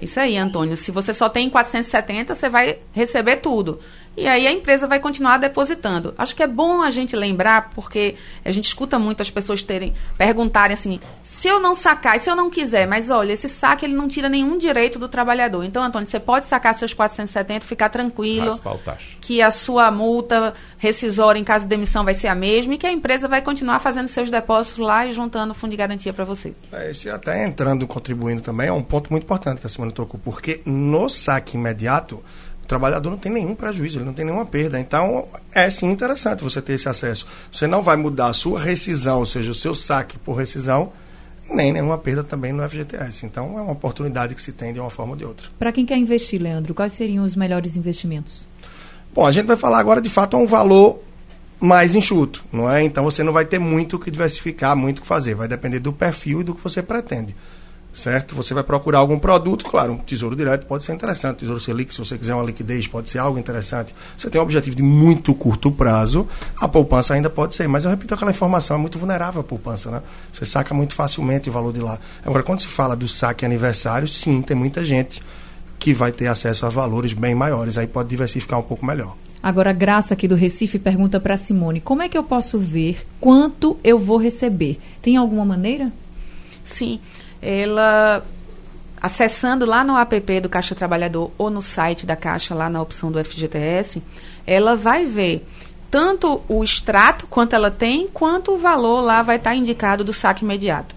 Isso 0.00 0.20
aí, 0.20 0.36
Antônio. 0.36 0.76
Se 0.76 0.90
você 0.90 1.14
só 1.14 1.28
tem 1.28 1.48
470, 1.48 2.34
você 2.34 2.48
vai 2.48 2.78
receber 2.92 3.36
tudo. 3.36 3.78
E 4.16 4.26
aí 4.26 4.46
a 4.46 4.52
empresa 4.52 4.86
vai 4.86 5.00
continuar 5.00 5.38
depositando. 5.38 6.14
Acho 6.16 6.34
que 6.34 6.42
é 6.42 6.46
bom 6.46 6.82
a 6.82 6.90
gente 6.90 7.16
lembrar, 7.16 7.70
porque 7.70 8.14
a 8.44 8.50
gente 8.50 8.66
escuta 8.66 8.98
muito 8.98 9.22
as 9.22 9.30
pessoas 9.30 9.62
terem 9.62 9.92
perguntarem 10.16 10.74
assim: 10.74 11.00
se 11.22 11.48
eu 11.48 11.58
não 11.58 11.74
sacar, 11.74 12.18
se 12.18 12.30
eu 12.30 12.36
não 12.36 12.50
quiser, 12.50 12.86
mas 12.86 13.10
olha, 13.10 13.32
esse 13.32 13.48
saque 13.48 13.84
ele 13.84 13.94
não 13.94 14.08
tira 14.08 14.28
nenhum 14.28 14.56
direito 14.58 14.98
do 14.98 15.08
trabalhador. 15.08 15.64
Então, 15.64 15.82
Antônio, 15.82 16.08
você 16.08 16.20
pode 16.20 16.46
sacar 16.46 16.74
seus 16.74 16.94
470, 16.94 17.64
ficar 17.64 17.88
tranquilo 17.88 18.60
que 19.20 19.42
a 19.42 19.50
sua 19.50 19.90
multa 19.90 20.54
rescisória 20.78 21.38
em 21.38 21.44
caso 21.44 21.64
de 21.64 21.70
demissão 21.70 22.04
vai 22.04 22.14
ser 22.14 22.28
a 22.28 22.34
mesma 22.34 22.74
e 22.74 22.78
que 22.78 22.86
a 22.86 22.92
empresa 22.92 23.26
vai 23.26 23.40
continuar 23.40 23.78
fazendo 23.78 24.08
seus 24.08 24.30
depósitos 24.30 24.78
lá 24.78 25.06
e 25.06 25.12
juntando 25.12 25.52
o 25.52 25.54
fundo 25.54 25.70
de 25.70 25.76
garantia 25.76 26.12
para 26.12 26.24
você. 26.24 26.54
É, 26.72 26.90
Esse 26.90 27.08
até 27.08 27.44
entrando, 27.44 27.86
contribuindo 27.86 28.42
também, 28.42 28.68
é 28.68 28.72
um 28.72 28.82
ponto 28.82 29.10
muito 29.10 29.24
importante 29.24 29.60
que 29.60 29.66
a 29.66 29.70
Simone 29.70 29.92
tocou, 29.92 30.20
porque 30.22 30.60
no 30.64 31.08
saque 31.08 31.56
imediato, 31.56 32.22
o 32.64 32.66
trabalhador 32.66 33.10
não 33.10 33.18
tem 33.18 33.30
nenhum 33.30 33.54
prejuízo, 33.54 33.98
ele 33.98 34.06
não 34.06 34.14
tem 34.14 34.24
nenhuma 34.24 34.46
perda. 34.46 34.80
Então, 34.80 35.28
é 35.52 35.68
sim 35.68 35.90
interessante 35.90 36.42
você 36.42 36.62
ter 36.62 36.72
esse 36.72 36.88
acesso. 36.88 37.26
Você 37.52 37.66
não 37.66 37.82
vai 37.82 37.94
mudar 37.94 38.28
a 38.28 38.32
sua 38.32 38.58
rescisão, 38.58 39.18
ou 39.18 39.26
seja, 39.26 39.50
o 39.50 39.54
seu 39.54 39.74
saque 39.74 40.18
por 40.18 40.32
rescisão, 40.32 40.90
nem 41.50 41.72
nenhuma 41.72 41.98
perda 41.98 42.24
também 42.24 42.52
no 42.52 42.66
FGTS. 42.66 43.26
Então, 43.26 43.58
é 43.58 43.62
uma 43.62 43.72
oportunidade 43.72 44.34
que 44.34 44.40
se 44.40 44.50
tem 44.50 44.72
de 44.72 44.80
uma 44.80 44.88
forma 44.88 45.12
ou 45.12 45.18
de 45.18 45.26
outra. 45.26 45.46
Para 45.58 45.72
quem 45.72 45.84
quer 45.84 45.98
investir, 45.98 46.40
Leandro, 46.40 46.74
quais 46.74 46.94
seriam 46.94 47.22
os 47.22 47.36
melhores 47.36 47.76
investimentos? 47.76 48.46
Bom, 49.14 49.26
a 49.26 49.30
gente 49.30 49.46
vai 49.46 49.56
falar 49.56 49.78
agora 49.78 50.00
de 50.00 50.08
fato 50.08 50.34
a 50.34 50.40
um 50.40 50.46
valor 50.46 51.00
mais 51.60 51.94
enxuto, 51.94 52.44
não 52.50 52.70
é? 52.70 52.82
Então 52.82 53.04
você 53.04 53.22
não 53.22 53.32
vai 53.32 53.44
ter 53.44 53.58
muito 53.58 53.96
o 53.96 53.98
que 53.98 54.10
diversificar, 54.10 54.74
muito 54.74 54.98
o 54.98 55.02
que 55.02 55.06
fazer. 55.06 55.34
Vai 55.34 55.48
depender 55.48 55.80
do 55.80 55.92
perfil 55.92 56.40
e 56.40 56.44
do 56.44 56.54
que 56.54 56.62
você 56.62 56.82
pretende. 56.82 57.36
Certo? 57.94 58.34
Você 58.34 58.52
vai 58.52 58.64
procurar 58.64 58.98
algum 58.98 59.20
produto, 59.20 59.64
claro, 59.64 59.92
um 59.92 59.98
tesouro 59.98 60.34
direto 60.34 60.66
pode 60.66 60.82
ser 60.82 60.92
interessante, 60.92 61.38
tesouro 61.38 61.60
Selic, 61.60 61.94
se 61.94 62.00
você 62.00 62.18
quiser 62.18 62.34
uma 62.34 62.42
liquidez, 62.42 62.88
pode 62.88 63.08
ser 63.08 63.20
algo 63.20 63.38
interessante. 63.38 63.94
Você 64.18 64.28
tem 64.28 64.40
um 64.40 64.44
objetivo 64.44 64.74
de 64.74 64.82
muito 64.82 65.32
curto 65.32 65.70
prazo, 65.70 66.26
a 66.60 66.66
poupança 66.66 67.14
ainda 67.14 67.30
pode 67.30 67.54
ser, 67.54 67.68
mas 67.68 67.84
eu 67.84 67.90
repito 67.90 68.12
aquela 68.12 68.32
informação, 68.32 68.76
é 68.76 68.80
muito 68.80 68.98
vulnerável 68.98 69.42
a 69.42 69.44
poupança, 69.44 69.92
né? 69.92 70.02
Você 70.32 70.44
saca 70.44 70.74
muito 70.74 70.92
facilmente 70.92 71.48
o 71.48 71.52
valor 71.52 71.72
de 71.72 71.78
lá. 71.78 72.00
Agora, 72.26 72.42
quando 72.42 72.60
se 72.60 72.66
fala 72.66 72.96
do 72.96 73.06
saque 73.06 73.46
aniversário, 73.46 74.08
sim, 74.08 74.42
tem 74.42 74.56
muita 74.56 74.84
gente 74.84 75.22
que 75.78 75.94
vai 75.94 76.10
ter 76.10 76.26
acesso 76.26 76.66
a 76.66 76.68
valores 76.68 77.12
bem 77.12 77.34
maiores, 77.34 77.78
aí 77.78 77.86
pode 77.86 78.08
diversificar 78.08 78.58
um 78.58 78.62
pouco 78.62 78.84
melhor. 78.84 79.14
Agora, 79.40 79.70
a 79.70 79.74
Graça 79.74 80.14
aqui 80.14 80.26
do 80.26 80.34
Recife 80.34 80.78
pergunta 80.78 81.20
para 81.20 81.36
Simone: 81.36 81.80
como 81.80 82.02
é 82.02 82.08
que 82.08 82.18
eu 82.18 82.24
posso 82.24 82.58
ver 82.58 83.06
quanto 83.20 83.78
eu 83.84 83.98
vou 83.98 84.16
receber? 84.16 84.80
Tem 85.00 85.16
alguma 85.16 85.44
maneira? 85.44 85.92
Sim, 86.64 86.98
ela 87.44 88.24
acessando 89.00 89.66
lá 89.66 89.84
no 89.84 89.96
app 89.98 90.40
do 90.40 90.48
Caixa 90.48 90.74
Trabalhador 90.74 91.30
ou 91.36 91.50
no 91.50 91.60
site 91.60 92.06
da 92.06 92.16
Caixa, 92.16 92.54
lá 92.54 92.70
na 92.70 92.80
opção 92.80 93.12
do 93.12 93.22
FGTS, 93.22 94.02
ela 94.46 94.76
vai 94.76 95.04
ver 95.04 95.46
tanto 95.90 96.40
o 96.48 96.64
extrato 96.64 97.26
quanto 97.26 97.54
ela 97.54 97.70
tem, 97.70 98.08
quanto 98.08 98.52
o 98.52 98.58
valor 98.58 99.02
lá 99.02 99.22
vai 99.22 99.36
estar 99.36 99.54
indicado 99.54 100.02
do 100.02 100.12
saque 100.12 100.42
imediato. 100.42 100.96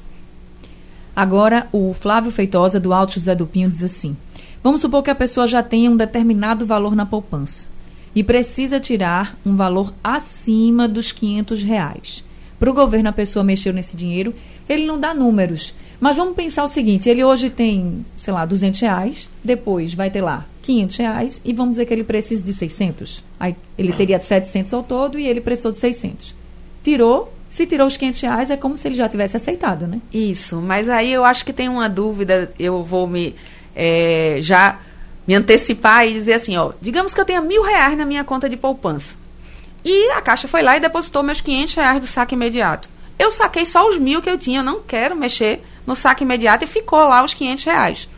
Agora, 1.13 1.67
o 1.71 1.93
Flávio 1.93 2.31
Feitosa, 2.31 2.79
do 2.79 2.93
Alto 2.93 3.15
José 3.15 3.35
do 3.35 3.45
Pinho, 3.45 3.69
diz 3.69 3.83
assim: 3.83 4.15
Vamos 4.63 4.81
supor 4.81 5.03
que 5.03 5.09
a 5.09 5.15
pessoa 5.15 5.47
já 5.47 5.61
tenha 5.61 5.91
um 5.91 5.97
determinado 5.97 6.65
valor 6.65 6.95
na 6.95 7.05
poupança 7.05 7.67
e 8.15 8.23
precisa 8.23 8.79
tirar 8.79 9.37
um 9.45 9.55
valor 9.55 9.93
acima 10.03 10.87
dos 10.87 11.11
500 11.11 11.61
reais. 11.61 12.23
Para 12.59 12.71
o 12.71 12.73
governo, 12.73 13.09
a 13.09 13.13
pessoa 13.13 13.43
mexeu 13.43 13.71
nesse 13.71 13.95
dinheiro, 13.95 14.33
ele 14.67 14.85
não 14.85 14.99
dá 14.99 15.13
números. 15.13 15.73
Mas 15.99 16.15
vamos 16.15 16.35
pensar 16.35 16.63
o 16.63 16.67
seguinte: 16.67 17.09
ele 17.09 17.23
hoje 17.23 17.49
tem, 17.49 18.05
sei 18.15 18.33
lá, 18.33 18.45
200 18.45 18.79
reais, 18.79 19.29
depois 19.43 19.93
vai 19.93 20.09
ter 20.09 20.21
lá 20.21 20.45
500 20.61 20.97
reais 20.97 21.41
e 21.43 21.53
vamos 21.53 21.71
dizer 21.71 21.85
que 21.85 21.93
ele 21.93 22.03
precisa 22.03 22.43
de 22.43 22.53
600. 22.53 23.23
Aí 23.39 23.55
ele 23.77 23.93
teria 23.93 24.19
700 24.19 24.73
ao 24.73 24.83
todo 24.83 25.17
e 25.17 25.27
ele 25.27 25.41
precisou 25.41 25.71
de 25.71 25.79
600. 25.79 26.35
Tirou, 26.83 27.33
se 27.49 27.65
tirou 27.65 27.87
os 27.87 27.97
500 27.97 28.21
reais, 28.21 28.49
é 28.51 28.57
como 28.57 28.77
se 28.77 28.87
ele 28.87 28.95
já 28.95 29.09
tivesse 29.09 29.37
aceitado, 29.37 29.87
né? 29.87 29.99
Isso, 30.13 30.57
mas 30.57 30.89
aí 30.89 31.11
eu 31.11 31.23
acho 31.23 31.45
que 31.45 31.53
tem 31.53 31.67
uma 31.67 31.89
dúvida, 31.89 32.51
eu 32.59 32.83
vou 32.83 33.07
me 33.07 33.35
é, 33.75 34.39
já 34.41 34.79
me 35.27 35.35
antecipar 35.35 36.07
e 36.07 36.13
dizer 36.13 36.33
assim, 36.33 36.55
ó, 36.57 36.71
digamos 36.81 37.13
que 37.13 37.19
eu 37.19 37.25
tenha 37.25 37.41
mil 37.41 37.61
reais 37.61 37.97
na 37.97 38.05
minha 38.05 38.23
conta 38.23 38.47
de 38.47 38.55
poupança. 38.55 39.15
E 39.83 40.09
a 40.11 40.21
Caixa 40.21 40.47
foi 40.47 40.61
lá 40.61 40.77
e 40.77 40.79
depositou 40.79 41.23
meus 41.23 41.41
500 41.41 41.75
reais 41.75 42.01
do 42.01 42.07
saque 42.07 42.35
imediato. 42.35 42.89
Eu 43.19 43.31
saquei 43.31 43.65
só 43.65 43.87
os 43.89 43.97
mil 43.97 44.21
que 44.21 44.29
eu 44.29 44.37
tinha, 44.37 44.59
eu 44.59 44.63
não 44.63 44.81
quero 44.81 45.15
mexer 45.15 45.61
no 45.87 45.95
saque 45.95 46.23
imediato 46.23 46.65
e 46.65 46.67
ficou 46.67 46.99
lá 46.99 47.23
os 47.23 47.33
500 47.33 47.63
reais. 47.63 48.09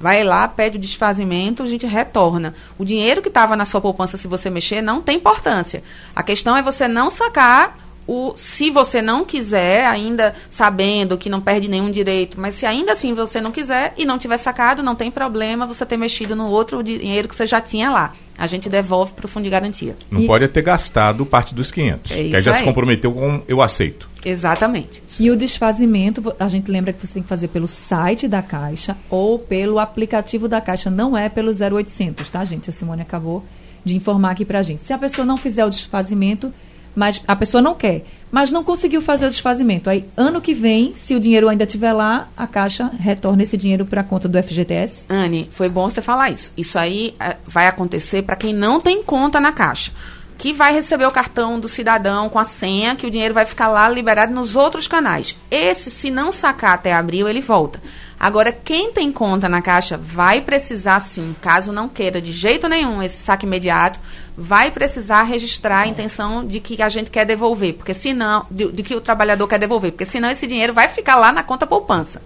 Vai 0.00 0.24
lá, 0.24 0.48
pede 0.48 0.78
o 0.78 0.80
desfazimento, 0.80 1.62
a 1.62 1.66
gente 1.66 1.84
retorna. 1.86 2.54
O 2.78 2.84
dinheiro 2.84 3.20
que 3.20 3.28
estava 3.28 3.54
na 3.54 3.64
sua 3.64 3.80
poupança, 3.80 4.16
se 4.16 4.26
você 4.26 4.48
mexer, 4.48 4.80
não 4.80 5.02
tem 5.02 5.16
importância. 5.16 5.82
A 6.16 6.22
questão 6.22 6.56
é 6.56 6.62
você 6.62 6.88
não 6.88 7.10
sacar 7.10 7.76
o, 8.08 8.32
se 8.36 8.70
você 8.70 9.02
não 9.02 9.22
quiser, 9.22 9.84
ainda 9.86 10.34
sabendo 10.50 11.18
que 11.18 11.28
não 11.28 11.42
perde 11.42 11.68
nenhum 11.68 11.90
direito, 11.90 12.40
mas 12.40 12.54
se 12.54 12.64
ainda 12.64 12.92
assim 12.92 13.12
você 13.12 13.38
não 13.38 13.52
quiser 13.52 13.92
e 13.98 14.04
não 14.06 14.16
tiver 14.18 14.38
sacado, 14.38 14.82
não 14.82 14.94
tem 14.96 15.10
problema 15.10 15.66
você 15.66 15.84
ter 15.84 15.98
mexido 15.98 16.34
no 16.34 16.46
outro 16.48 16.82
dinheiro 16.82 17.28
que 17.28 17.36
você 17.36 17.46
já 17.46 17.60
tinha 17.60 17.90
lá. 17.90 18.14
A 18.38 18.46
gente 18.46 18.68
devolve 18.68 19.12
para 19.12 19.26
o 19.26 19.28
fundo 19.28 19.44
de 19.44 19.50
garantia. 19.50 19.94
Não 20.10 20.20
E- 20.22 20.26
pode 20.26 20.48
ter 20.48 20.62
gastado 20.62 21.26
parte 21.26 21.54
dos 21.54 21.70
500. 21.70 22.12
É 22.12 22.14
que 22.14 22.36
aí 22.36 22.42
já 22.42 22.52
se 22.54 22.60
aí. 22.60 22.64
comprometeu 22.64 23.12
com 23.12 23.42
eu 23.46 23.60
aceito. 23.60 24.08
Exatamente. 24.24 25.02
E 25.20 25.30
o 25.30 25.36
desfazimento, 25.36 26.34
a 26.38 26.48
gente 26.48 26.70
lembra 26.70 26.92
que 26.92 27.06
você 27.06 27.14
tem 27.14 27.22
que 27.22 27.28
fazer 27.28 27.48
pelo 27.48 27.66
site 27.68 28.26
da 28.26 28.40
Caixa 28.40 28.96
ou 29.10 29.38
pelo 29.38 29.78
aplicativo 29.78 30.48
da 30.48 30.60
Caixa, 30.60 30.88
não 30.88 31.16
é 31.16 31.28
pelo 31.28 31.50
0800, 31.52 32.30
tá, 32.30 32.42
gente? 32.44 32.70
A 32.70 32.72
Simone 32.72 33.02
acabou 33.02 33.44
de 33.84 33.96
informar 33.96 34.30
aqui 34.30 34.44
pra 34.44 34.62
gente. 34.62 34.82
Se 34.82 34.92
a 34.92 34.98
pessoa 34.98 35.24
não 35.26 35.36
fizer 35.36 35.64
o 35.64 35.68
desfazimento, 35.70 36.52
mas 36.98 37.22
a 37.28 37.36
pessoa 37.36 37.62
não 37.62 37.76
quer, 37.76 38.04
mas 38.28 38.50
não 38.50 38.64
conseguiu 38.64 39.00
fazer 39.00 39.26
o 39.26 39.30
desfazimento, 39.30 39.88
aí 39.88 40.04
ano 40.16 40.40
que 40.40 40.52
vem, 40.52 40.92
se 40.96 41.14
o 41.14 41.20
dinheiro 41.20 41.48
ainda 41.48 41.62
estiver 41.62 41.92
lá, 41.92 42.28
a 42.36 42.44
Caixa 42.44 42.90
retorna 42.98 43.44
esse 43.44 43.56
dinheiro 43.56 43.86
para 43.86 44.00
a 44.00 44.04
conta 44.04 44.28
do 44.28 44.42
FGTS. 44.42 45.06
Anne, 45.08 45.48
foi 45.52 45.68
bom 45.68 45.88
você 45.88 46.02
falar 46.02 46.30
isso. 46.30 46.52
Isso 46.56 46.76
aí 46.76 47.14
eh, 47.20 47.36
vai 47.46 47.68
acontecer 47.68 48.22
para 48.22 48.34
quem 48.34 48.52
não 48.52 48.80
tem 48.80 49.00
conta 49.02 49.38
na 49.38 49.52
Caixa. 49.52 49.92
Que 50.38 50.54
vai 50.54 50.72
receber 50.72 51.04
o 51.04 51.10
cartão 51.10 51.60
do 51.60 51.68
cidadão 51.68 52.28
com 52.30 52.38
a 52.38 52.44
senha, 52.44 52.96
que 52.96 53.06
o 53.06 53.10
dinheiro 53.10 53.34
vai 53.34 53.44
ficar 53.44 53.68
lá 53.68 53.88
liberado 53.88 54.32
nos 54.32 54.56
outros 54.56 54.88
canais. 54.88 55.36
Esse, 55.50 55.90
se 55.90 56.10
não 56.10 56.32
sacar 56.32 56.74
até 56.74 56.94
abril, 56.94 57.28
ele 57.28 57.40
volta. 57.40 57.82
Agora, 58.18 58.50
quem 58.50 58.92
tem 58.92 59.12
conta 59.12 59.48
na 59.48 59.62
Caixa 59.62 59.96
vai 59.96 60.40
precisar, 60.40 60.98
sim, 61.00 61.36
caso 61.40 61.72
não 61.72 61.88
queira 61.88 62.20
de 62.20 62.32
jeito 62.32 62.68
nenhum 62.68 63.00
esse 63.00 63.18
saque 63.18 63.46
imediato, 63.46 64.00
vai 64.36 64.72
precisar 64.72 65.22
registrar 65.22 65.80
a 65.82 65.86
intenção 65.86 66.44
de 66.44 66.58
que 66.58 66.82
a 66.82 66.88
gente 66.88 67.10
quer 67.10 67.24
devolver, 67.24 67.74
porque 67.74 67.94
senão, 67.94 68.44
de, 68.50 68.72
de 68.72 68.82
que 68.82 68.94
o 68.94 69.00
trabalhador 69.00 69.46
quer 69.46 69.58
devolver, 69.58 69.92
porque 69.92 70.04
senão 70.04 70.30
esse 70.30 70.46
dinheiro 70.48 70.72
vai 70.72 70.88
ficar 70.88 71.14
lá 71.14 71.30
na 71.32 71.44
conta 71.44 71.66
poupança. 71.66 72.20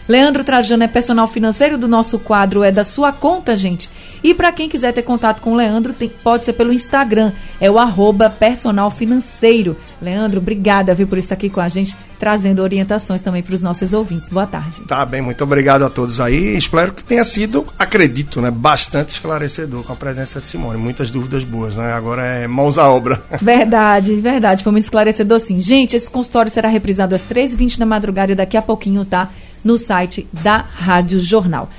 Leandro 0.07 0.43
Trajano 0.43 0.83
é 0.83 0.87
personal 0.87 1.27
financeiro 1.27 1.77
do 1.77 1.87
nosso 1.87 2.17
quadro 2.17 2.63
É 2.63 2.71
da 2.71 2.83
Sua 2.83 3.11
Conta, 3.11 3.55
gente. 3.55 3.87
E 4.23 4.33
para 4.33 4.51
quem 4.51 4.67
quiser 4.67 4.93
ter 4.93 5.03
contato 5.03 5.41
com 5.41 5.51
o 5.51 5.55
Leandro, 5.55 5.93
tem, 5.93 6.09
pode 6.09 6.43
ser 6.43 6.53
pelo 6.53 6.73
Instagram, 6.73 7.31
é 7.59 7.69
o 7.69 7.77
arroba 7.77 8.29
personal 8.29 8.89
financeiro. 8.89 9.77
Leandro, 10.01 10.39
obrigada 10.39 10.93
viu, 10.93 11.07
por 11.07 11.17
estar 11.17 11.35
aqui 11.35 11.49
com 11.49 11.59
a 11.59 11.67
gente, 11.67 11.95
trazendo 12.19 12.61
orientações 12.61 13.21
também 13.21 13.41
para 13.41 13.55
os 13.55 13.61
nossos 13.61 13.93
ouvintes. 13.93 14.29
Boa 14.29 14.45
tarde. 14.45 14.81
Tá 14.81 15.05
bem, 15.05 15.21
muito 15.21 15.43
obrigado 15.43 15.83
a 15.83 15.89
todos 15.89 16.19
aí. 16.19 16.55
Espero 16.57 16.93
que 16.93 17.03
tenha 17.03 17.23
sido, 17.23 17.65
acredito, 17.77 18.41
né, 18.41 18.51
bastante 18.51 19.09
esclarecedor 19.09 19.83
com 19.83 19.93
a 19.93 19.95
presença 19.95 20.39
de 20.39 20.47
Simone. 20.47 20.77
Muitas 20.77 21.09
dúvidas 21.09 21.43
boas, 21.43 21.75
né? 21.75 21.93
Agora 21.93 22.23
é 22.23 22.47
mãos 22.47 22.77
à 22.77 22.89
obra. 22.89 23.21
Verdade, 23.41 24.15
verdade. 24.15 24.63
Foi 24.63 24.71
muito 24.71 24.83
esclarecedor, 24.83 25.39
sim. 25.39 25.59
Gente, 25.59 25.95
esse 25.95 26.09
consultório 26.09 26.51
será 26.51 26.67
reprisado 26.69 27.15
às 27.15 27.23
3h20 27.23 27.77
da 27.77 27.85
madrugada 27.85 28.31
e 28.31 28.35
daqui 28.35 28.57
a 28.57 28.61
pouquinho, 28.61 29.05
tá? 29.05 29.29
No 29.63 29.77
site 29.77 30.27
da 30.31 30.57
Rádio 30.57 31.19
Jornal. 31.19 31.69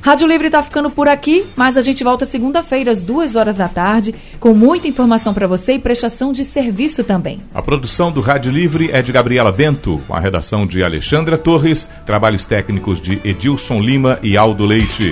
Rádio 0.00 0.26
Livre 0.26 0.46
está 0.46 0.62
ficando 0.62 0.90
por 0.90 1.08
aqui, 1.08 1.44
mas 1.56 1.76
a 1.76 1.82
gente 1.82 2.04
volta 2.04 2.24
segunda-feira 2.24 2.90
às 2.90 3.02
duas 3.02 3.36
horas 3.36 3.56
da 3.56 3.68
tarde 3.68 4.14
com 4.38 4.54
muita 4.54 4.88
informação 4.88 5.34
para 5.34 5.46
você 5.46 5.74
e 5.74 5.78
prestação 5.78 6.32
de 6.32 6.44
serviço 6.44 7.04
também. 7.04 7.40
A 7.52 7.60
produção 7.60 8.10
do 8.10 8.20
Rádio 8.20 8.52
Livre 8.52 8.90
é 8.92 9.02
de 9.02 9.12
Gabriela 9.12 9.52
Bento, 9.52 10.00
com 10.06 10.14
a 10.14 10.20
redação 10.20 10.66
de 10.66 10.82
Alexandra 10.82 11.36
Torres, 11.36 11.88
trabalhos 12.06 12.44
técnicos 12.44 13.00
de 13.00 13.20
Edilson 13.24 13.80
Lima 13.80 14.18
e 14.22 14.36
Aldo 14.36 14.64
Leite. 14.64 15.10